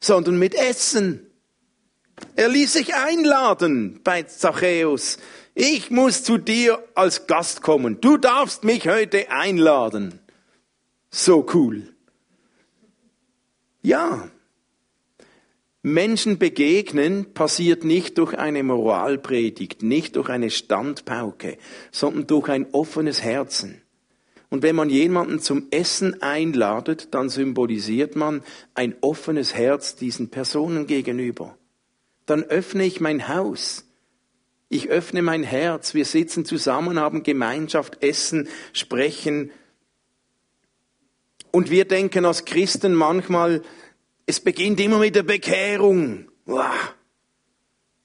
[0.00, 1.30] sondern mit Essen.
[2.36, 5.18] Er ließ sich einladen bei Zachäus.
[5.54, 8.00] Ich muss zu dir als Gast kommen.
[8.00, 10.18] Du darfst mich heute einladen.
[11.10, 11.94] So cool.
[13.82, 14.28] Ja.
[15.82, 21.58] Menschen begegnen passiert nicht durch eine Moralpredigt, nicht durch eine Standpauke,
[21.92, 23.82] sondern durch ein offenes Herzen.
[24.50, 28.42] Und wenn man jemanden zum Essen einladet, dann symbolisiert man
[28.74, 31.56] ein offenes Herz diesen Personen gegenüber
[32.26, 33.84] dann öffne ich mein Haus.
[34.68, 39.50] Ich öffne mein Herz, wir sitzen zusammen, haben Gemeinschaft, essen, sprechen.
[41.52, 43.62] Und wir denken als Christen manchmal,
[44.26, 46.28] es beginnt immer mit der Bekehrung.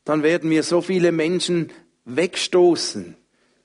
[0.04, 1.72] Dann werden wir so viele Menschen
[2.06, 3.16] wegstoßen.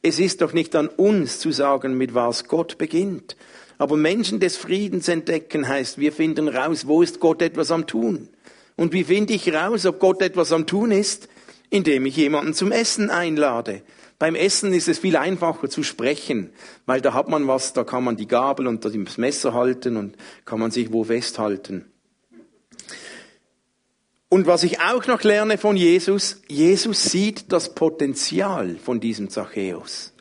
[0.02, 3.36] Es ist doch nicht an uns zu sagen, mit was Gott beginnt.
[3.78, 8.28] Aber Menschen des Friedens entdecken heißt, wir finden raus, wo ist Gott etwas am Tun.
[8.76, 11.28] Und wie finde ich raus, ob Gott etwas am Tun ist?
[11.70, 13.82] Indem ich jemanden zum Essen einlade.
[14.18, 16.50] Beim Essen ist es viel einfacher zu sprechen,
[16.86, 20.16] weil da hat man was, da kann man die Gabel und das Messer halten und
[20.44, 21.86] kann man sich wo festhalten.
[24.28, 30.12] Und was ich auch noch lerne von Jesus, Jesus sieht das Potenzial von diesem Zachäus.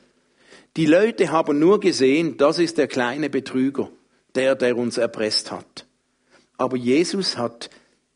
[0.75, 3.89] Die Leute haben nur gesehen, das ist der kleine Betrüger,
[4.35, 5.85] der, der uns erpresst hat.
[6.57, 7.69] Aber Jesus hat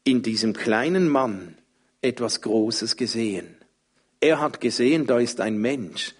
[0.07, 1.57] in diesem kleinen Mann
[2.01, 3.57] etwas Großes gesehen.
[4.21, 6.15] Er hat gesehen, da ist ein Mensch,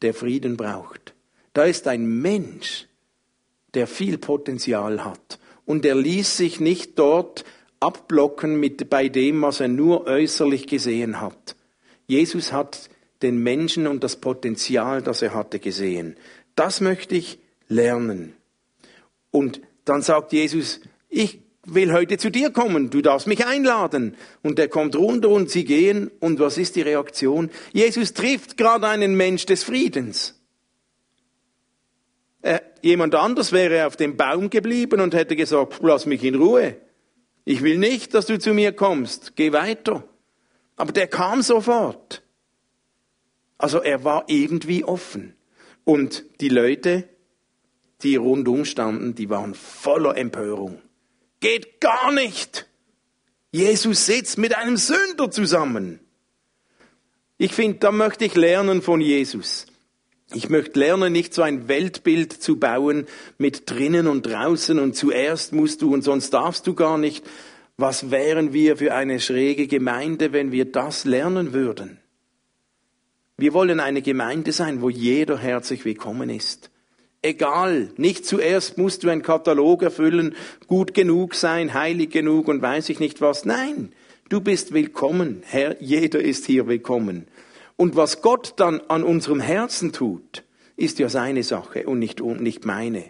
[0.00, 1.14] der Frieden braucht.
[1.52, 2.86] Da ist ein Mensch,
[3.74, 5.38] der viel Potenzial hat.
[5.66, 7.44] Und er ließ sich nicht dort
[7.80, 11.54] abblocken mit, bei dem, was er nur äußerlich gesehen hat.
[12.06, 12.88] Jesus hat
[13.20, 16.16] den Menschen und das Potenzial, das er hatte, gesehen.
[16.54, 17.38] Das möchte ich
[17.68, 18.34] lernen.
[19.30, 21.40] Und dann sagt Jesus, ich
[21.74, 24.16] will heute zu dir kommen, du darfst mich einladen.
[24.42, 26.10] Und er kommt runter und sie gehen.
[26.20, 27.50] Und was ist die Reaktion?
[27.72, 30.34] Jesus trifft gerade einen Mensch des Friedens.
[32.42, 36.76] Äh, jemand anders wäre auf dem Baum geblieben und hätte gesagt, lass mich in Ruhe.
[37.44, 39.34] Ich will nicht, dass du zu mir kommst.
[39.36, 40.04] Geh weiter.
[40.76, 42.22] Aber der kam sofort.
[43.56, 45.34] Also er war irgendwie offen.
[45.84, 47.08] Und die Leute,
[48.02, 50.80] die rundum standen, die waren voller Empörung.
[51.40, 52.66] Geht gar nicht.
[53.50, 56.00] Jesus sitzt mit einem Sünder zusammen.
[57.38, 59.66] Ich finde, da möchte ich lernen von Jesus.
[60.34, 63.06] Ich möchte lernen, nicht so ein Weltbild zu bauen
[63.38, 67.24] mit drinnen und draußen und zuerst musst du und sonst darfst du gar nicht.
[67.78, 71.98] Was wären wir für eine schräge Gemeinde, wenn wir das lernen würden?
[73.36, 76.70] Wir wollen eine Gemeinde sein, wo jeder herzlich willkommen ist.
[77.20, 80.36] Egal, nicht zuerst musst du einen Katalog erfüllen,
[80.68, 83.44] gut genug sein, heilig genug und weiß ich nicht was.
[83.44, 83.92] Nein,
[84.28, 85.42] du bist willkommen.
[85.44, 87.26] Herr, jeder ist hier willkommen.
[87.76, 90.44] Und was Gott dann an unserem Herzen tut,
[90.76, 93.04] ist ja seine Sache und nicht, und nicht meine.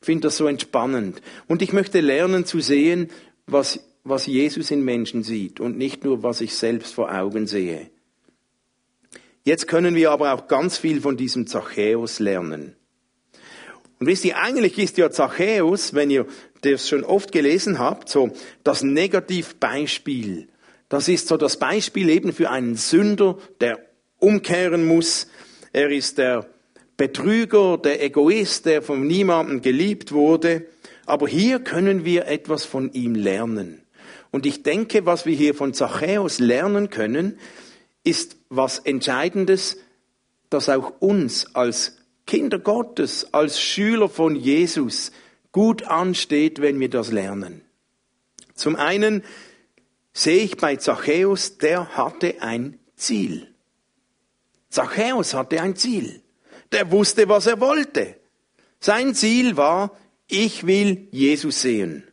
[0.00, 1.20] Ich finde das so entspannend.
[1.48, 3.08] Und ich möchte lernen zu sehen,
[3.46, 7.90] was, was Jesus in Menschen sieht und nicht nur, was ich selbst vor Augen sehe.
[9.42, 12.76] Jetzt können wir aber auch ganz viel von diesem Zachäus lernen.
[13.98, 16.26] Und wisst ihr, eigentlich ist ja Zachäus, wenn ihr
[16.62, 18.30] das schon oft gelesen habt, so
[18.64, 20.48] das Negativbeispiel.
[20.88, 23.80] Das ist so das Beispiel eben für einen Sünder, der
[24.18, 25.28] umkehren muss.
[25.72, 26.46] Er ist der
[26.96, 30.66] Betrüger, der Egoist, der von niemandem geliebt wurde.
[31.06, 33.82] Aber hier können wir etwas von ihm lernen.
[34.30, 37.38] Und ich denke, was wir hier von Zachäus lernen können,
[38.04, 39.78] ist was Entscheidendes,
[40.50, 41.97] das auch uns als
[42.28, 45.12] Kinder Gottes, als Schüler von Jesus
[45.50, 47.62] gut ansteht, wenn wir das lernen.
[48.54, 49.24] Zum einen
[50.12, 53.48] sehe ich bei Zachäus, der hatte ein Ziel.
[54.68, 56.22] Zachäus hatte ein Ziel.
[56.70, 58.16] Der wusste, was er wollte.
[58.78, 59.96] Sein Ziel war,
[60.28, 62.04] ich will Jesus sehen.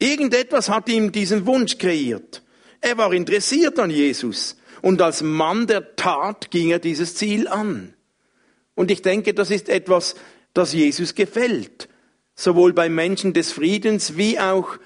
[0.00, 2.42] Irgendetwas hat ihm diesen Wunsch kreiert.
[2.80, 4.56] Er war interessiert an Jesus.
[4.80, 7.94] Und als Mann der Tat ging er dieses Ziel an.
[8.74, 10.14] Und ich denke, das ist etwas,
[10.54, 11.88] das Jesus gefällt.
[12.34, 14.78] Sowohl bei Menschen des Friedens wie auch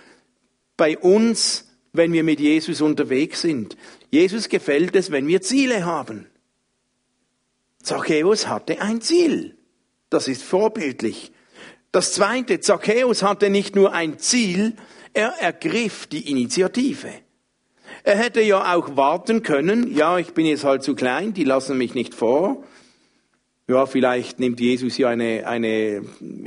[0.77, 3.77] bei uns, wenn wir mit Jesus unterwegs sind.
[4.11, 6.27] Jesus gefällt es, wenn wir Ziele haben.
[7.83, 9.57] Zachäus hatte ein Ziel.
[10.11, 11.33] Das ist vorbildlich.
[11.92, 14.75] Das zweite, Zachäus hatte nicht nur ein Ziel,
[15.14, 17.09] er ergriff die Initiative.
[18.03, 21.79] Er hätte ja auch warten können, ja, ich bin jetzt halt zu klein, die lassen
[21.79, 22.62] mich nicht vor.
[23.68, 26.02] Ja, vielleicht nimmt Jesus ja eine, eine,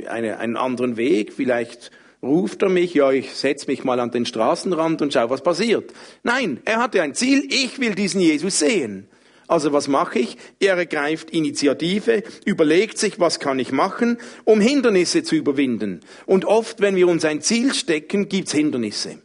[0.08, 1.90] eine, einen anderen Weg, vielleicht
[2.22, 5.92] ruft er mich, ja, ich setz mich mal an den Straßenrand und schau, was passiert.
[6.22, 9.06] Nein, er hatte ein Ziel, ich will diesen Jesus sehen.
[9.48, 10.36] Also was mache ich?
[10.60, 16.00] Er ergreift Initiative, überlegt sich, was kann ich machen, um Hindernisse zu überwinden.
[16.24, 19.18] Und oft, wenn wir uns ein Ziel stecken, gibt's Hindernisse.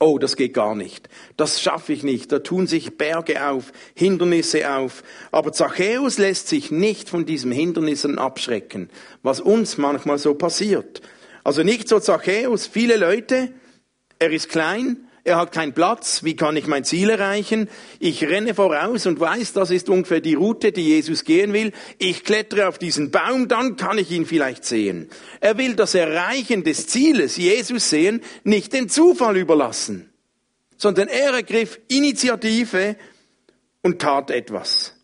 [0.00, 1.08] Oh, das geht gar nicht.
[1.36, 2.30] Das schaffe ich nicht.
[2.30, 5.02] Da tun sich Berge auf, Hindernisse auf.
[5.32, 8.90] Aber Zachäus lässt sich nicht von diesen Hindernissen abschrecken,
[9.22, 11.02] was uns manchmal so passiert.
[11.42, 13.52] Also nicht so Zachäus, viele Leute,
[14.20, 17.68] er ist klein, er hat keinen Platz, wie kann ich mein Ziel erreichen?
[17.98, 21.72] Ich renne voraus und weiß, das ist ungefähr die Route, die Jesus gehen will.
[21.98, 25.10] Ich klettere auf diesen Baum, dann kann ich ihn vielleicht sehen.
[25.40, 30.12] Er will das Erreichen des Zieles, Jesus sehen, nicht den Zufall überlassen,
[30.76, 32.96] sondern er ergriff Initiative
[33.82, 34.94] und tat etwas.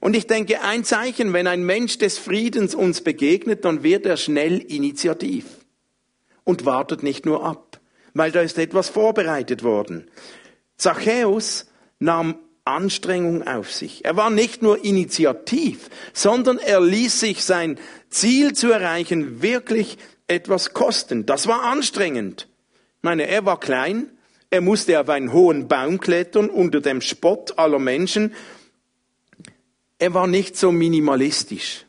[0.00, 4.16] Und ich denke, ein Zeichen, wenn ein Mensch des Friedens uns begegnet, dann wird er
[4.16, 5.46] schnell initiativ
[6.44, 7.65] und wartet nicht nur ab
[8.16, 10.08] weil da ist etwas vorbereitet worden.
[10.76, 11.66] Zachäus
[11.98, 14.04] nahm Anstrengung auf sich.
[14.04, 17.78] Er war nicht nur initiativ, sondern er ließ sich sein
[18.10, 21.26] Ziel zu erreichen wirklich etwas kosten.
[21.26, 22.48] Das war anstrengend.
[22.96, 24.10] Ich meine, er war klein,
[24.50, 28.34] er musste auf einen hohen Baum klettern unter dem Spott aller Menschen.
[29.98, 31.85] Er war nicht so minimalistisch.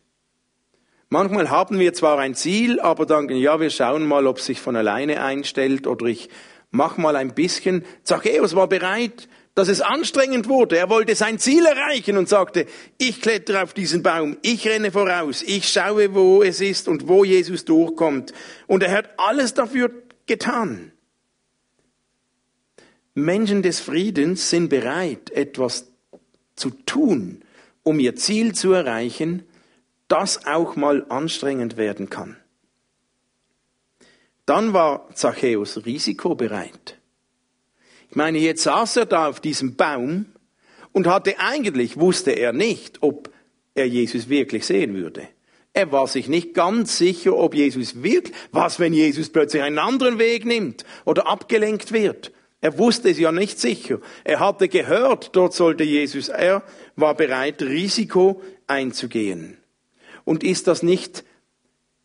[1.09, 4.59] Manchmal haben wir zwar ein Ziel, aber dann, ja, wir schauen mal, ob es sich
[4.59, 6.29] von alleine einstellt oder ich
[6.69, 7.85] mach mal ein bisschen.
[8.03, 10.77] Zachäus war bereit, dass es anstrengend wurde.
[10.77, 12.65] Er wollte sein Ziel erreichen und sagte,
[12.97, 17.23] ich klettere auf diesen Baum, ich renne voraus, ich schaue, wo es ist und wo
[17.23, 18.33] Jesus durchkommt.
[18.67, 19.89] Und er hat alles dafür
[20.25, 20.91] getan.
[23.15, 25.87] Menschen des Friedens sind bereit, etwas
[26.55, 27.43] zu tun,
[27.81, 29.46] um ihr Ziel zu erreichen,
[30.07, 32.37] das auch mal anstrengend werden kann.
[34.45, 36.97] Dann war Zachäus risikobereit.
[38.09, 40.27] Ich meine, jetzt saß er da auf diesem Baum
[40.93, 43.29] und hatte eigentlich, wusste er nicht, ob
[43.75, 45.27] er Jesus wirklich sehen würde.
[45.73, 50.17] Er war sich nicht ganz sicher, ob Jesus wirklich, was wenn Jesus plötzlich einen anderen
[50.17, 52.31] Weg nimmt oder abgelenkt wird.
[52.61, 53.99] Er wusste es ja nicht sicher.
[54.23, 56.63] Er hatte gehört, dort sollte Jesus, er
[56.95, 59.57] war bereit, Risiko einzugehen.
[60.27, 61.23] Und ist das nicht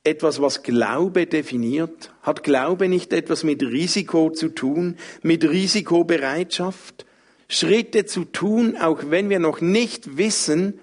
[0.05, 2.15] etwas, was Glaube definiert?
[2.23, 7.05] Hat Glaube nicht etwas mit Risiko zu tun, mit Risikobereitschaft?
[7.49, 10.79] Schritte zu tun, auch wenn wir noch nicht wissen,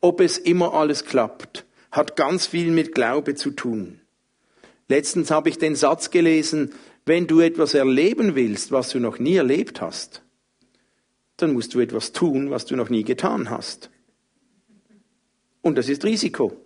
[0.00, 4.00] ob es immer alles klappt, hat ganz viel mit Glaube zu tun.
[4.88, 6.72] Letztens habe ich den Satz gelesen,
[7.06, 10.22] wenn du etwas erleben willst, was du noch nie erlebt hast,
[11.36, 13.90] dann musst du etwas tun, was du noch nie getan hast.
[15.62, 16.60] Und das ist Risiko.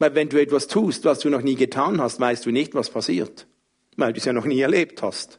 [0.00, 2.88] Weil wenn du etwas tust, was du noch nie getan hast, weißt du nicht, was
[2.90, 3.46] passiert,
[3.96, 5.38] weil du es ja noch nie erlebt hast.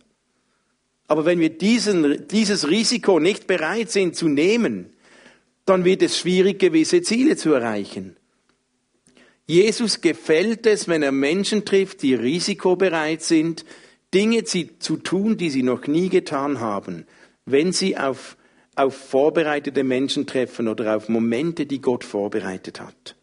[1.07, 4.93] Aber wenn wir diesen, dieses Risiko nicht bereit sind zu nehmen,
[5.65, 8.15] dann wird es schwierig, gewisse Ziele zu erreichen.
[9.47, 13.65] Jesus gefällt es, wenn er Menschen trifft, die risikobereit sind,
[14.13, 17.07] Dinge zu tun, die sie noch nie getan haben,
[17.45, 18.37] wenn sie auf,
[18.75, 23.15] auf vorbereitete Menschen treffen oder auf Momente, die Gott vorbereitet hat.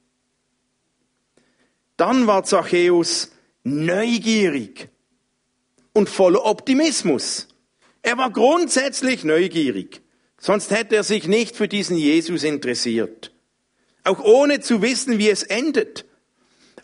[1.99, 3.33] Dann war Zachäus
[3.65, 4.89] neugierig
[5.93, 7.49] und voller Optimismus.
[8.03, 10.01] Er war grundsätzlich neugierig.
[10.39, 13.33] Sonst hätte er sich nicht für diesen Jesus interessiert.
[14.05, 16.07] Auch ohne zu wissen, wie es endet.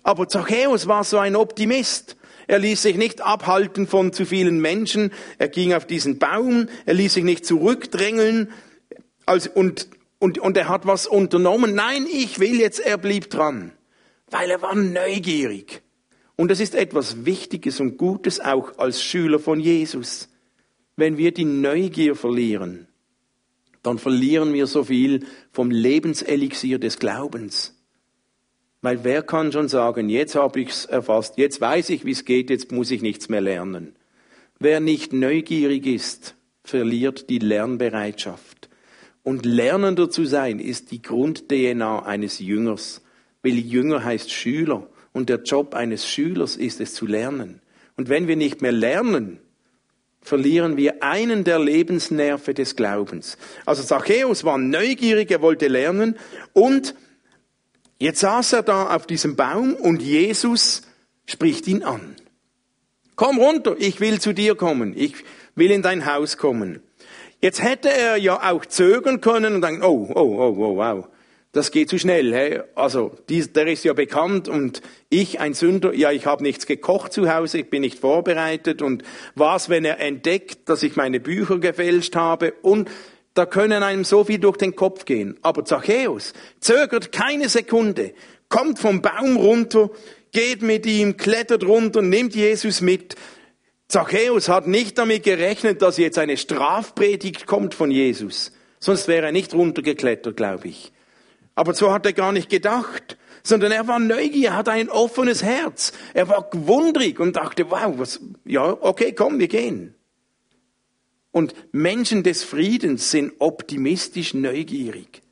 [0.03, 2.17] Aber Zachäus war so ein Optimist.
[2.49, 5.13] Er ließ sich nicht abhalten von zu vielen Menschen.
[5.39, 6.69] Er ging auf diesen Baum.
[6.87, 8.53] Er ließ sich nicht zurückdrängeln.
[9.55, 11.77] und, und, und er hat was unternommen.
[11.77, 13.71] Nein, ich will jetzt, er blieb dran
[14.35, 15.83] weil er war neugierig.
[16.35, 20.29] Und das ist etwas Wichtiges und Gutes auch als Schüler von Jesus.
[20.97, 22.89] Wenn wir die Neugier verlieren,
[23.85, 27.81] dann verlieren wir so viel vom Lebenselixier des Glaubens.
[28.83, 32.25] Weil wer kann schon sagen, jetzt habe ich es erfasst, jetzt weiß ich, wie es
[32.25, 33.95] geht, jetzt muss ich nichts mehr lernen.
[34.59, 38.69] Wer nicht neugierig ist, verliert die Lernbereitschaft.
[39.23, 43.04] Und lernender zu sein ist die Grund-DNA eines Jüngers.
[43.45, 47.61] Weil Jünger heißt Schüler und der Job eines Schülers ist es zu lernen.
[47.97, 49.39] Und wenn wir nicht mehr lernen,
[50.21, 53.37] verlieren wir einen der Lebensnerven des Glaubens.
[53.67, 56.17] Also Zachäus war neugierig, er wollte lernen
[56.55, 56.95] und
[57.99, 60.83] jetzt saß er da auf diesem Baum und Jesus
[61.27, 62.17] spricht ihn an.
[63.15, 65.15] Komm runter, ich will zu dir kommen, ich
[65.55, 66.83] will in dein Haus kommen.
[67.41, 71.09] Jetzt hätte er ja auch zögern können und sagen, oh, oh, oh, oh, wow,
[71.55, 72.35] das geht zu schnell.
[72.35, 72.61] Hey?
[72.75, 77.13] Also, dies, der ist ja bekannt und ich, ein Sünder, ja, ich habe nichts gekocht
[77.13, 79.05] zu Hause, ich bin nicht vorbereitet und
[79.37, 82.91] was, wenn er entdeckt, dass ich meine Bücher gefälscht habe und
[83.35, 85.39] da können einem so viel durch den Kopf gehen.
[85.43, 88.15] Aber Zachäus zögert keine Sekunde,
[88.49, 89.91] kommt vom Baum runter,
[90.33, 93.15] geht mit ihm, klettert runter, nimmt Jesus mit.
[93.87, 98.53] Zachäus hat nicht damit gerechnet, dass jetzt eine Strafpredigt kommt von Jesus.
[98.81, 100.94] Sonst wäre er nicht runtergeklettert, glaube ich.
[101.55, 105.93] Aber so hat er gar nicht gedacht, sondern er war neugierig, hat ein offenes Herz.
[106.15, 109.95] Er war wundrig und dachte, wow, was, ja, okay, komm, wir gehen.
[111.31, 115.23] Und Menschen des Friedens sind optimistisch neugierig.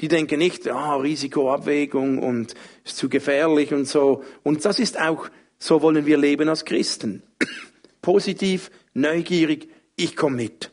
[0.00, 2.54] Die denken nicht, ah, Risikoabwägung und
[2.84, 4.22] ist zu gefährlich und so.
[4.42, 7.22] Und das ist auch, so wollen wir leben als Christen.
[8.02, 10.70] Positiv, neugierig, ich komme mit.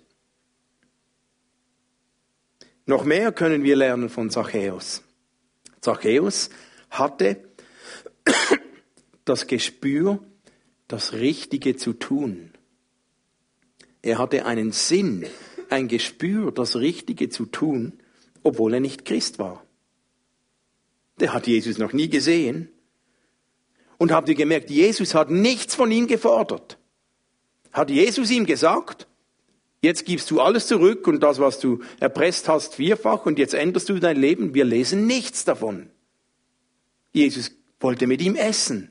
[2.86, 5.04] Noch mehr können wir lernen von Zachäus.
[5.80, 6.50] Zachäus
[6.90, 7.44] hatte
[9.26, 10.20] das Gespür,
[10.88, 12.52] das Richtige zu tun.
[14.02, 15.26] Er hatte einen Sinn,
[15.70, 18.00] ein Gespür, das Richtige zu tun,
[18.44, 19.66] obwohl er nicht Christ war.
[21.20, 22.70] Der hat Jesus noch nie gesehen.
[23.98, 26.78] Und habt ihr gemerkt, Jesus hat nichts von ihm gefordert.
[27.72, 29.08] Hat Jesus ihm gesagt,
[29.84, 33.90] jetzt gibst du alles zurück und das, was du erpresst hast, vierfach und jetzt änderst
[33.90, 34.56] du dein Leben.
[34.56, 35.90] Wir lesen nichts davon.
[37.12, 38.90] Jesus wollte mit ihm essen.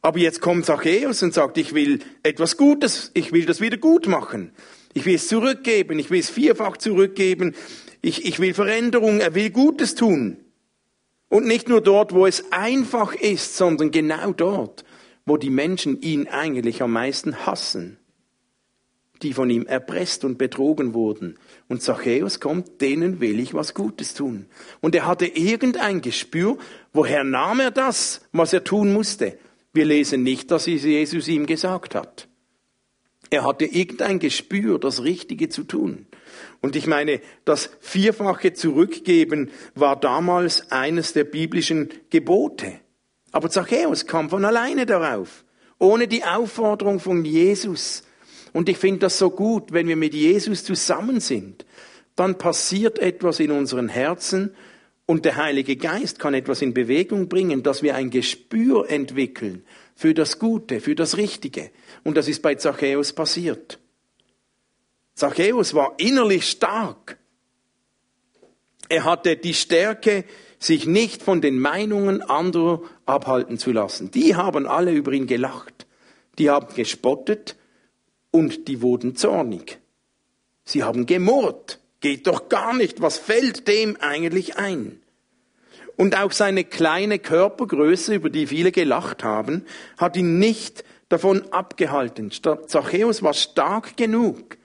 [0.00, 4.08] Aber jetzt kommt Zachäus und sagt, ich will etwas Gutes, ich will das wieder gut
[4.08, 4.50] machen.
[4.94, 7.54] Ich will es zurückgeben, ich will es vierfach zurückgeben.
[8.00, 10.38] Ich, ich will Veränderung, er will Gutes tun.
[11.28, 14.84] Und nicht nur dort, wo es einfach ist, sondern genau dort,
[15.24, 17.98] wo die Menschen ihn eigentlich am meisten hassen.
[19.22, 21.38] Die von ihm erpresst und betrogen wurden.
[21.68, 24.46] Und Zachäus kommt, denen will ich was Gutes tun.
[24.80, 26.58] Und er hatte irgendein Gespür,
[26.92, 29.38] woher nahm er das, was er tun musste?
[29.72, 32.28] Wir lesen nicht, dass Jesus ihm gesagt hat.
[33.30, 36.06] Er hatte irgendein Gespür, das Richtige zu tun.
[36.60, 42.74] Und ich meine, das vierfache Zurückgeben war damals eines der biblischen Gebote.
[43.30, 45.44] Aber Zachäus kam von alleine darauf,
[45.78, 48.02] ohne die Aufforderung von Jesus.
[48.52, 51.64] Und ich finde das so gut, wenn wir mit Jesus zusammen sind,
[52.16, 54.54] dann passiert etwas in unseren Herzen
[55.06, 60.14] und der Heilige Geist kann etwas in Bewegung bringen, dass wir ein Gespür entwickeln für
[60.14, 61.70] das Gute, für das Richtige.
[62.04, 63.78] Und das ist bei Zachäus passiert.
[65.14, 67.18] Zachäus war innerlich stark.
[68.88, 70.24] Er hatte die Stärke,
[70.58, 74.10] sich nicht von den Meinungen anderer abhalten zu lassen.
[74.12, 75.86] Die haben alle über ihn gelacht.
[76.38, 77.56] Die haben gespottet
[78.32, 79.78] und die wurden zornig.
[80.64, 81.78] Sie haben gemurrt.
[82.00, 83.00] Geht doch gar nicht.
[83.00, 85.00] Was fällt dem eigentlich ein?
[85.96, 89.64] Und auch seine kleine Körpergröße, über die viele gelacht haben,
[89.98, 92.32] hat ihn nicht davon abgehalten.
[92.32, 94.56] Zachäus war stark genug,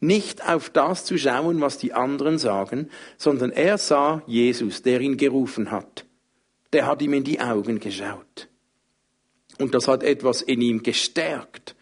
[0.00, 5.18] nicht auf das zu schauen, was die anderen sagen, sondern er sah Jesus, der ihn
[5.18, 6.06] gerufen hat.
[6.72, 8.48] Der hat ihm in die Augen geschaut.
[9.58, 11.76] Und das hat etwas in ihm gestärkt.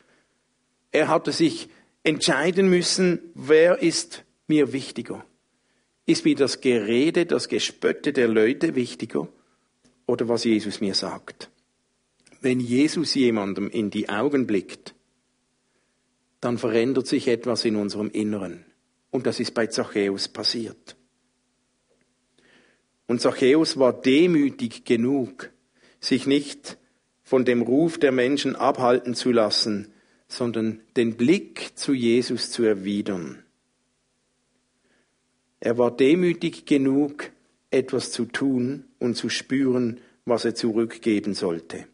[0.91, 1.69] Er hatte sich
[2.03, 5.25] entscheiden müssen, wer ist mir wichtiger?
[6.07, 9.29] Ist mir das Gerede, das Gespötte der Leute wichtiger
[10.07, 11.51] oder was Jesus mir sagt?
[12.41, 14.95] Wenn Jesus jemandem in die Augen blickt,
[16.41, 18.65] dann verändert sich etwas in unserem Inneren.
[19.11, 20.97] Und das ist bei Zachäus passiert.
[23.07, 25.51] Und Zachäus war demütig genug,
[25.99, 26.79] sich nicht
[27.23, 29.93] von dem Ruf der Menschen abhalten zu lassen,
[30.29, 33.43] sondern den Blick zu Jesus zu erwidern.
[35.61, 37.31] Er war demütig genug,
[37.71, 41.87] etwas zu tun und zu spüren, was er zurückgeben sollte.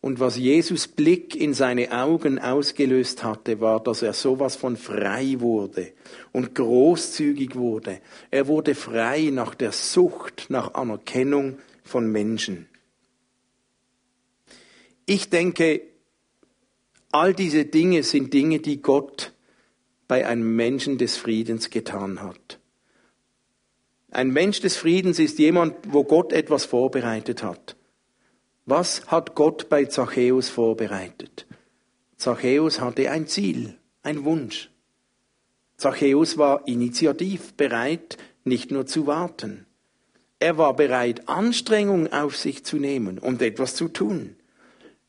[0.00, 5.36] Und was Jesus Blick in seine Augen ausgelöst hatte, war, dass er sowas von frei
[5.38, 5.92] wurde
[6.32, 8.00] und großzügig wurde.
[8.32, 12.66] Er wurde frei nach der Sucht, nach Anerkennung von Menschen.
[15.06, 15.82] Ich denke,
[17.12, 19.32] all diese Dinge sind Dinge, die Gott
[20.08, 22.58] bei einem Menschen des Friedens getan hat.
[24.10, 27.76] Ein Mensch des Friedens ist jemand, wo Gott etwas vorbereitet hat.
[28.66, 31.46] Was hat Gott bei Zachäus vorbereitet?
[32.16, 34.70] Zachäus hatte ein Ziel, ein Wunsch.
[35.76, 39.66] Zachäus war initiativ bereit, nicht nur zu warten.
[40.38, 44.36] Er war bereit, Anstrengung auf sich zu nehmen und etwas zu tun.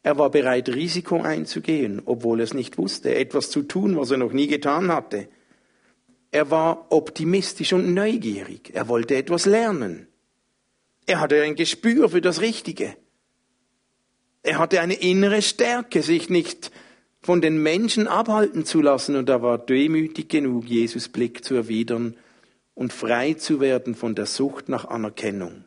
[0.05, 4.17] Er war bereit, Risiko einzugehen, obwohl er es nicht wusste, etwas zu tun, was er
[4.17, 5.29] noch nie getan hatte.
[6.29, 8.71] Er war optimistisch und neugierig.
[8.73, 10.07] Er wollte etwas lernen.
[11.05, 12.95] Er hatte ein Gespür für das Richtige.
[14.41, 16.71] Er hatte eine innere Stärke, sich nicht
[17.21, 22.17] von den Menschen abhalten zu lassen, und er war demütig genug, Jesus Blick zu erwidern
[22.73, 25.63] und frei zu werden von der Sucht nach Anerkennung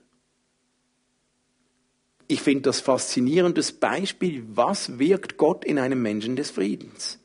[2.28, 7.18] ich finde das faszinierendes Beispiel, was wirkt Gott in einem Menschen des Friedens.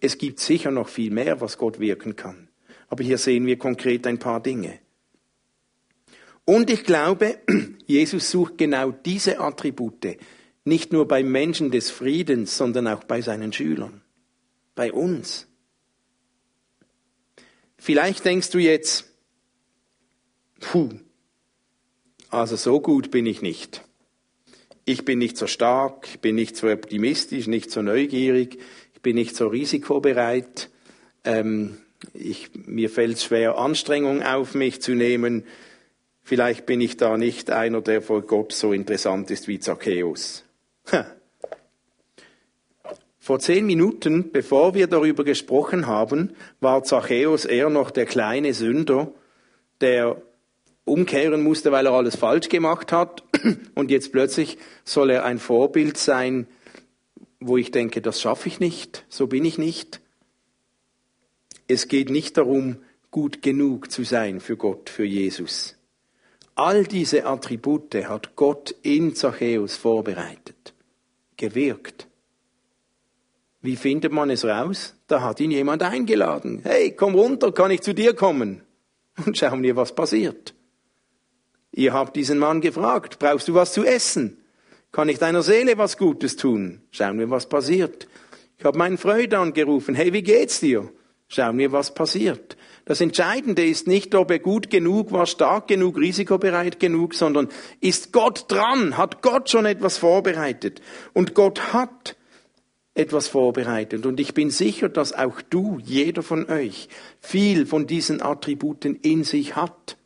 [0.00, 2.48] Es gibt sicher noch viel mehr, was Gott wirken kann.
[2.88, 4.78] Aber hier sehen wir konkret ein paar Dinge.
[6.44, 7.38] Und ich glaube,
[7.86, 10.18] Jesus sucht genau diese Attribute
[10.64, 14.02] nicht nur bei Menschen des Friedens, sondern auch bei seinen Schülern,
[14.74, 15.48] bei uns.
[17.78, 19.12] Vielleicht denkst du jetzt,
[20.60, 20.90] puh,
[22.28, 23.84] also so gut bin ich nicht.
[24.84, 28.58] Ich bin nicht so stark, ich bin nicht so optimistisch, nicht so neugierig,
[28.94, 30.70] ich bin nicht so risikobereit.
[31.24, 31.78] Ähm,
[32.14, 35.44] ich, mir fällt es schwer, Anstrengung auf mich zu nehmen.
[36.24, 40.44] Vielleicht bin ich da nicht einer, der vor Gott so interessant ist wie Zacchaeus.
[43.18, 49.12] Vor zehn Minuten, bevor wir darüber gesprochen haben, war Zachäus eher noch der kleine Sünder,
[49.80, 50.20] der
[50.84, 53.22] umkehren musste, weil er alles falsch gemacht hat.
[53.74, 56.46] Und jetzt plötzlich soll er ein Vorbild sein,
[57.40, 60.00] wo ich denke, das schaffe ich nicht, so bin ich nicht.
[61.68, 62.76] Es geht nicht darum,
[63.10, 65.76] gut genug zu sein für Gott, für Jesus.
[66.54, 70.74] All diese Attribute hat Gott in Zachäus vorbereitet,
[71.36, 72.08] gewirkt.
[73.60, 74.94] Wie findet man es raus?
[75.06, 76.60] Da hat ihn jemand eingeladen.
[76.64, 78.62] Hey, komm runter, kann ich zu dir kommen?
[79.24, 80.54] Und schauen wir, was passiert.
[81.72, 84.36] Ihr habt diesen Mann gefragt, brauchst du was zu essen?
[84.92, 86.82] Kann ich deiner Seele was Gutes tun?
[86.90, 88.06] Schauen wir, was passiert.
[88.58, 90.92] Ich habe meinen Freund angerufen, hey, wie geht's dir?
[91.28, 92.58] Schauen wir, was passiert.
[92.84, 97.48] Das Entscheidende ist nicht, ob er gut genug war, stark genug, risikobereit genug, sondern
[97.80, 98.98] ist Gott dran?
[98.98, 100.82] Hat Gott schon etwas vorbereitet?
[101.14, 102.16] Und Gott hat
[102.94, 104.04] etwas vorbereitet.
[104.04, 109.24] Und ich bin sicher, dass auch du, jeder von euch, viel von diesen Attributen in
[109.24, 109.96] sich hat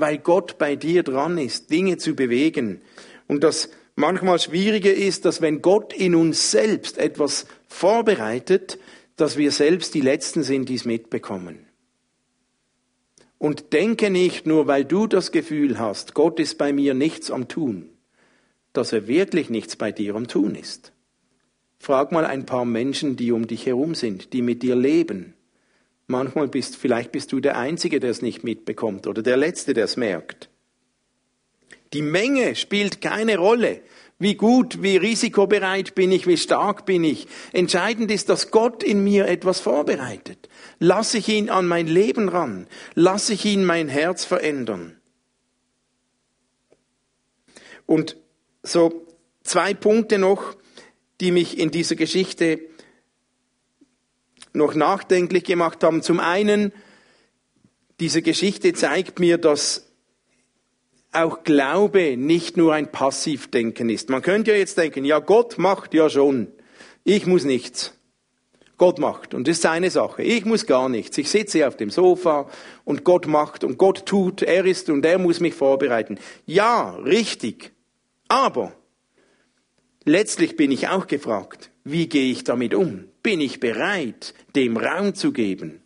[0.00, 2.82] weil Gott bei dir dran ist, Dinge zu bewegen.
[3.26, 8.78] Und das manchmal Schwierige ist, dass wenn Gott in uns selbst etwas vorbereitet,
[9.16, 11.66] dass wir selbst die Letzten sind, die es mitbekommen.
[13.38, 17.48] Und denke nicht nur, weil du das Gefühl hast, Gott ist bei mir nichts am
[17.48, 17.90] Tun,
[18.72, 20.92] dass er wirklich nichts bei dir am Tun ist.
[21.78, 25.35] Frag mal ein paar Menschen, die um dich herum sind, die mit dir leben.
[26.08, 29.86] Manchmal bist, vielleicht bist du der Einzige, der es nicht mitbekommt oder der Letzte, der
[29.86, 30.48] es merkt.
[31.92, 33.80] Die Menge spielt keine Rolle.
[34.18, 37.26] Wie gut, wie risikobereit bin ich, wie stark bin ich.
[37.52, 40.48] Entscheidend ist, dass Gott in mir etwas vorbereitet.
[40.78, 42.66] Lass ich ihn an mein Leben ran.
[42.94, 44.96] Lass ich ihn mein Herz verändern.
[47.84, 48.16] Und
[48.62, 49.06] so
[49.42, 50.56] zwei Punkte noch,
[51.20, 52.60] die mich in dieser Geschichte
[54.56, 56.02] noch nachdenklich gemacht haben.
[56.02, 56.72] Zum einen,
[58.00, 59.86] diese Geschichte zeigt mir, dass
[61.12, 64.10] auch Glaube nicht nur ein Passivdenken ist.
[64.10, 66.48] Man könnte ja jetzt denken, ja, Gott macht ja schon.
[67.04, 67.92] Ich muss nichts.
[68.78, 70.22] Gott macht und das ist seine Sache.
[70.22, 71.16] Ich muss gar nichts.
[71.16, 72.50] Ich sitze auf dem Sofa
[72.84, 76.18] und Gott macht und Gott tut, er ist und er muss mich vorbereiten.
[76.44, 77.72] Ja, richtig.
[78.28, 78.74] Aber
[80.04, 83.04] letztlich bin ich auch gefragt, wie gehe ich damit um?
[83.26, 85.80] Bin ich bereit, dem Raum zu geben?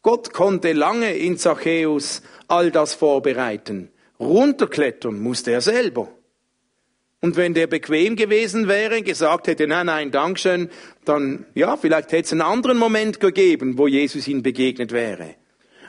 [0.00, 3.90] Gott konnte lange in Zachäus all das vorbereiten.
[4.18, 6.08] Runterklettern musste er selber.
[7.20, 10.70] Und wenn der bequem gewesen wäre, gesagt hätte, nein, nein, Dankeschön,
[11.04, 15.34] dann, ja, vielleicht hätte es einen anderen Moment gegeben, wo Jesus ihm begegnet wäre.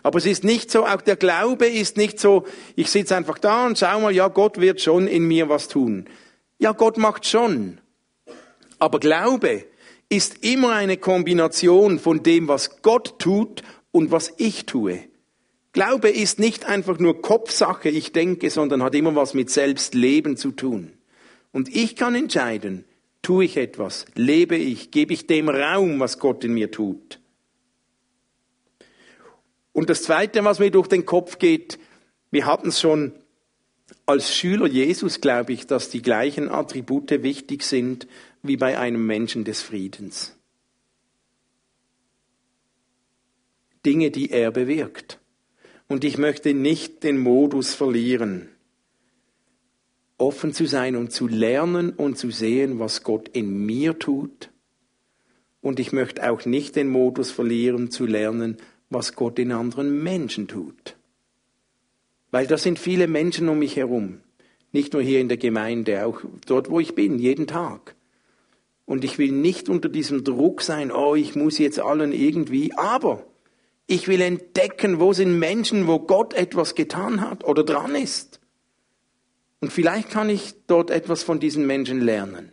[0.01, 3.67] Aber es ist nicht so, auch der Glaube ist nicht so, ich sitze einfach da
[3.67, 6.09] und schau mal, ja, Gott wird schon in mir was tun.
[6.57, 7.79] Ja, Gott macht schon.
[8.79, 9.63] Aber Glaube
[10.13, 14.99] ist immer eine Kombination von dem, was Gott tut und was ich tue.
[15.71, 20.51] Glaube ist nicht einfach nur Kopfsache, ich denke, sondern hat immer was mit Selbstleben zu
[20.51, 20.93] tun.
[21.51, 22.85] Und ich kann entscheiden,
[23.23, 27.19] tue ich etwas, lebe ich, gebe ich dem Raum, was Gott in mir tut.
[29.71, 31.79] Und das Zweite, was mir durch den Kopf geht,
[32.29, 33.13] wir hatten es schon
[34.05, 38.07] als Schüler Jesus, glaube ich, dass die gleichen Attribute wichtig sind
[38.43, 40.37] wie bei einem Menschen des Friedens.
[43.85, 45.19] Dinge, die er bewirkt.
[45.87, 48.49] Und ich möchte nicht den Modus verlieren,
[50.17, 54.51] offen zu sein und zu lernen und zu sehen, was Gott in mir tut.
[55.61, 58.57] Und ich möchte auch nicht den Modus verlieren, zu lernen,
[58.89, 60.97] was Gott in anderen Menschen tut.
[62.31, 64.19] Weil da sind viele Menschen um mich herum.
[64.71, 67.95] Nicht nur hier in der Gemeinde, auch dort, wo ich bin, jeden Tag.
[68.85, 73.25] Und ich will nicht unter diesem Druck sein, oh, ich muss jetzt allen irgendwie, aber
[73.87, 78.39] ich will entdecken, wo sind Menschen, wo Gott etwas getan hat oder dran ist.
[79.61, 82.51] Und vielleicht kann ich dort etwas von diesen Menschen lernen.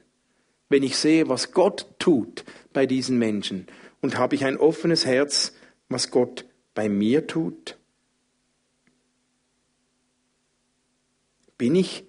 [0.68, 3.66] Wenn ich sehe, was Gott tut bei diesen Menschen
[4.00, 5.52] und habe ich ein offenes Herz,
[5.88, 7.76] was Gott bei mir tut.
[11.58, 12.04] Bin ich,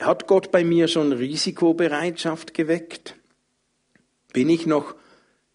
[0.00, 3.16] hat Gott bei mir schon Risikobereitschaft geweckt?
[4.32, 4.94] Bin ich noch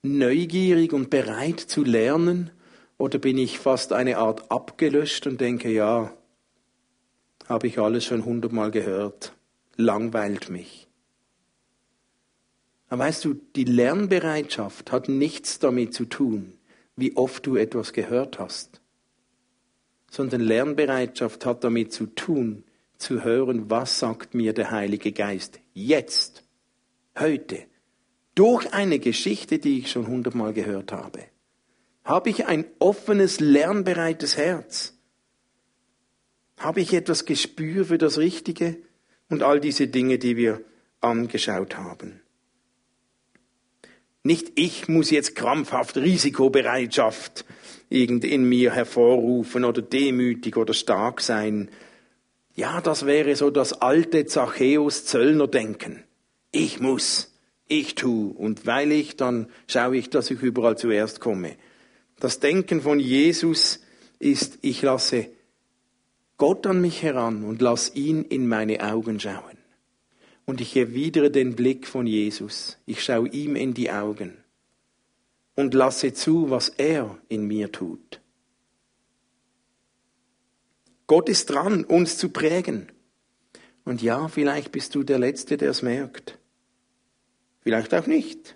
[0.03, 2.51] neugierig und bereit zu lernen?
[2.97, 6.13] Oder bin ich fast eine Art abgelöscht und denke, ja,
[7.47, 9.34] habe ich alles schon hundertmal gehört,
[9.75, 10.88] langweilt mich.
[12.89, 16.53] Aber weißt du, die Lernbereitschaft hat nichts damit zu tun,
[16.95, 18.82] wie oft du etwas gehört hast,
[20.09, 22.63] sondern Lernbereitschaft hat damit zu tun,
[22.97, 26.43] zu hören, was sagt mir der Heilige Geist jetzt,
[27.19, 27.66] heute,
[28.38, 31.23] durch eine Geschichte, die ich schon hundertmal gehört habe.
[32.03, 34.93] Habe ich ein offenes, lernbereites Herz?
[36.57, 38.77] Habe ich etwas Gespür für das Richtige?
[39.29, 40.61] Und all diese Dinge, die wir
[41.01, 42.21] angeschaut haben.
[44.23, 47.43] Nicht ich muss jetzt krampfhaft Risikobereitschaft
[47.89, 51.69] irgend in mir hervorrufen oder demütig oder stark sein.
[52.53, 56.03] Ja, das wäre so das alte Zachäus-Zöllner-Denken.
[56.51, 57.26] Ich muss,
[57.68, 61.55] ich tu und weil ich, dann schaue ich, dass ich überall zuerst komme.
[62.20, 63.82] Das Denken von Jesus
[64.20, 65.28] ist, ich lasse
[66.38, 69.57] Gott an mich heran und lass ihn in meine Augen schauen.
[70.45, 72.78] Und ich erwidere den Blick von Jesus.
[72.86, 74.38] Ich schaue ihm in die Augen
[75.55, 78.22] und lasse zu, was er in mir tut.
[81.07, 82.91] Gott ist dran, uns zu prägen.
[83.84, 86.38] Und ja, vielleicht bist du der Letzte, der es merkt.
[87.68, 88.55] Vielleicht auch nicht.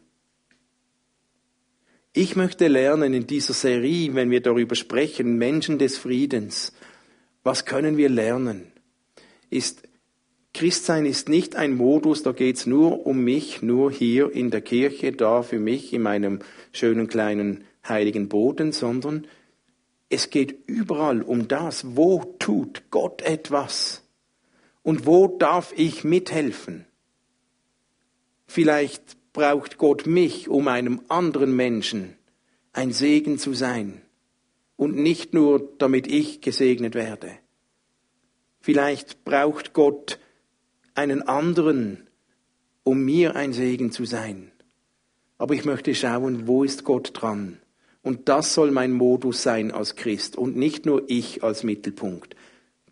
[2.13, 6.71] Ich möchte lernen in dieser Serie, wenn wir darüber sprechen, Menschen des Friedens,
[7.43, 8.71] was können wir lernen?
[9.49, 9.83] Ist
[10.53, 15.11] Christsein ist nicht ein Modus, da geht's nur um mich, nur hier in der Kirche,
[15.11, 16.39] da für mich in meinem
[16.71, 19.27] schönen kleinen heiligen Boden, sondern
[20.07, 24.07] es geht überall um das, wo tut Gott etwas
[24.83, 26.85] und wo darf ich mithelfen.
[28.53, 32.17] Vielleicht braucht Gott mich, um einem anderen Menschen
[32.73, 34.01] ein Segen zu sein
[34.75, 37.31] und nicht nur, damit ich gesegnet werde.
[38.59, 40.19] Vielleicht braucht Gott
[40.95, 42.09] einen anderen,
[42.83, 44.51] um mir ein Segen zu sein.
[45.37, 47.57] Aber ich möchte schauen, wo ist Gott dran?
[48.03, 52.35] Und das soll mein Modus sein als Christ und nicht nur ich als Mittelpunkt.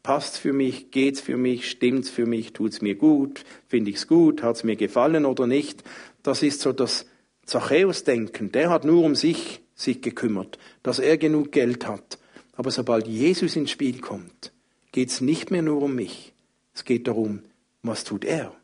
[0.04, 4.43] Passt für mich, geht's für mich, stimmt's für mich, tut's mir gut, finde ich's gut,
[4.43, 5.84] hat's mir gefallen oder nicht?
[6.24, 7.06] Das ist so das
[7.45, 8.52] Zachäus-Denken.
[8.52, 12.18] Der hat nur um sich sich gekümmert, dass er genug Geld hat.
[12.54, 14.52] Aber sobald Jesus ins Spiel kommt,
[14.91, 16.34] geht's nicht mehr nur um mich.
[16.74, 17.43] Es geht darum,
[17.84, 18.56] was tut er?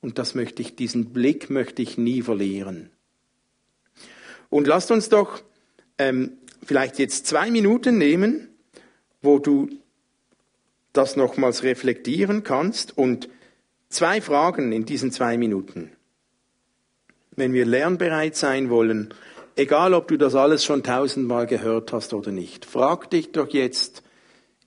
[0.00, 2.90] Und das möchte ich, diesen Blick möchte ich nie verlieren.
[4.50, 5.42] Und lasst uns doch
[5.98, 6.32] ähm,
[6.64, 8.48] vielleicht jetzt zwei Minuten nehmen,
[9.22, 9.70] wo du
[10.94, 13.28] das nochmals reflektieren kannst und
[13.90, 15.92] zwei Fragen in diesen zwei Minuten.
[17.36, 19.12] Wenn wir lernbereit sein wollen,
[19.56, 24.02] egal ob du das alles schon tausendmal gehört hast oder nicht, frag dich doch jetzt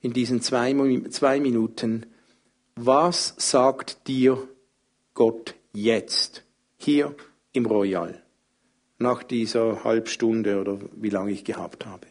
[0.01, 0.75] in diesen zwei,
[1.09, 2.05] zwei Minuten,
[2.75, 4.47] was sagt dir
[5.13, 6.43] Gott jetzt
[6.77, 7.15] hier
[7.53, 8.21] im Royal
[8.99, 12.07] nach dieser Halbstunde oder wie lange ich gehabt habe?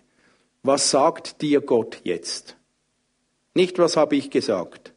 [0.62, 2.56] Was sagt dir Gott jetzt?
[3.56, 4.92] Nicht, was habe ich gesagt.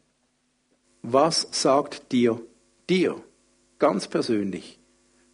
[1.00, 2.38] Was sagt dir
[2.90, 3.16] dir
[3.78, 4.78] ganz persönlich?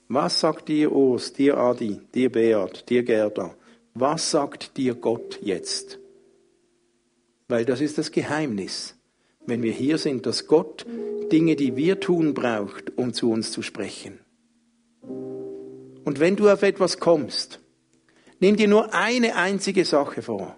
[0.06, 3.56] Was sagt dir Urs, dir Adi, dir Beat, dir Gerda?
[3.94, 5.98] Was sagt dir Gott jetzt?
[7.48, 8.94] Weil das ist das Geheimnis,
[9.44, 10.86] wenn wir hier sind, dass Gott
[11.32, 14.20] Dinge, die wir tun, braucht, um zu uns zu sprechen.
[15.02, 17.58] Und wenn du auf etwas kommst,
[18.38, 20.56] nimm dir nur eine einzige Sache vor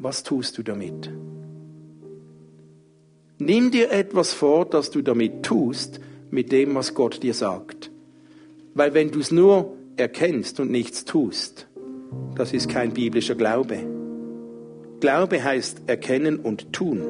[0.00, 1.10] was tust du damit?
[3.38, 7.90] Nimm dir etwas vor, das du damit tust, mit dem, was Gott dir sagt.
[8.74, 11.66] Weil wenn du es nur erkennst und nichts tust,
[12.36, 13.78] das ist kein biblischer Glaube.
[15.00, 17.02] Glaube heißt erkennen und tun.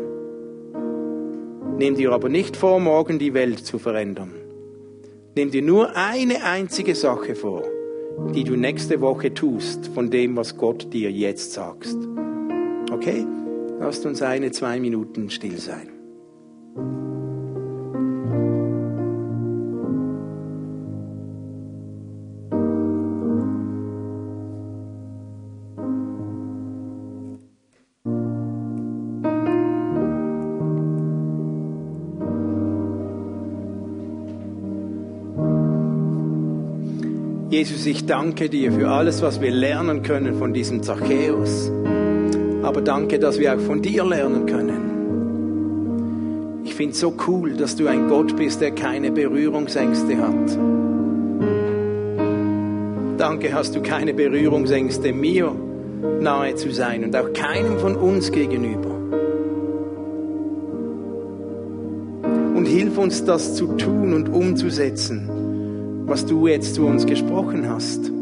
[1.76, 4.32] Nimm dir aber nicht vor, morgen die Welt zu verändern.
[5.34, 7.64] Nimm dir nur eine einzige Sache vor,
[8.34, 11.98] die du nächste Woche tust von dem, was Gott dir jetzt sagst.
[12.90, 13.26] Okay?
[13.80, 15.88] Lasst uns eine, zwei Minuten still sein.
[37.50, 41.72] Jesus, ich danke dir für alles, was wir lernen können von diesem Zachäus.
[42.68, 44.82] Aber danke, dass wir auch von dir lernen können.
[46.64, 50.58] Ich finde es so cool, dass du ein Gott bist, der keine Berührungsängste hat.
[53.16, 55.56] Danke, hast du keine Berührungsängste, mir
[56.20, 58.90] nahe zu sein und auch keinem von uns gegenüber.
[62.54, 68.12] Und hilf uns, das zu tun und umzusetzen, was du jetzt zu uns gesprochen hast.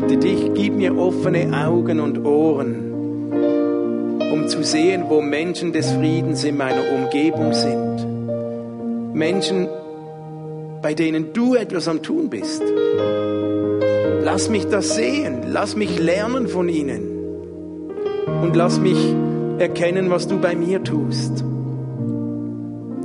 [0.00, 3.30] Bitte dich, gib mir offene Augen und Ohren,
[4.32, 9.14] um zu sehen, wo Menschen des Friedens in meiner Umgebung sind.
[9.14, 9.68] Menschen,
[10.82, 12.60] bei denen du etwas am Tun bist.
[14.24, 17.02] Lass mich das sehen, lass mich lernen von ihnen
[18.42, 18.98] und lass mich
[19.58, 21.44] erkennen, was du bei mir tust.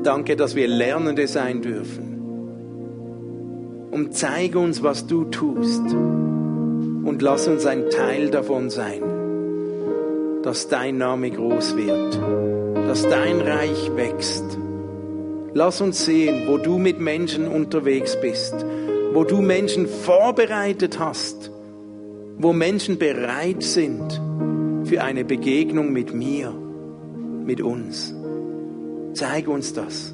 [0.01, 2.17] Danke, dass wir Lernende sein dürfen.
[3.91, 5.83] Und zeige uns, was du tust.
[7.09, 9.01] Und lass uns ein Teil davon sein,
[10.43, 12.19] dass dein Name groß wird,
[12.87, 14.59] dass dein Reich wächst
[15.55, 18.53] Lass uns sehen, wo du mit Menschen unterwegs bist,
[19.13, 21.51] wo du Menschen vorbereitet hast,
[22.37, 24.21] wo Menschen bereit sind
[24.83, 26.53] für eine Begegnung mit mir,
[27.43, 28.13] mit uns.
[29.13, 30.13] Zeige uns das.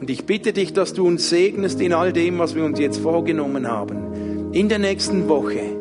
[0.00, 2.98] Und ich bitte dich, dass du uns segnest in all dem, was wir uns jetzt
[2.98, 4.31] vorgenommen haben.
[4.52, 5.76] In der nächsten Woche.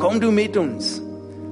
[0.00, 1.00] Komm du mit uns.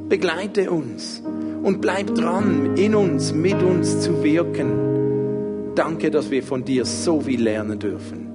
[0.09, 1.22] Begleite uns
[1.62, 5.74] und bleib dran, in uns, mit uns zu wirken.
[5.76, 8.26] Danke, dass wir von dir so viel lernen dürfen.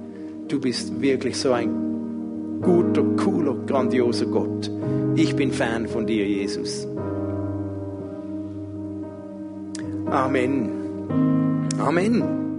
[0.48, 4.70] Du bist wirklich so ein guter, cooler, grandioser Gott.
[5.14, 6.88] Ich bin Fan von dir, Jesus.
[10.06, 10.70] Amen.
[11.78, 12.49] Amen.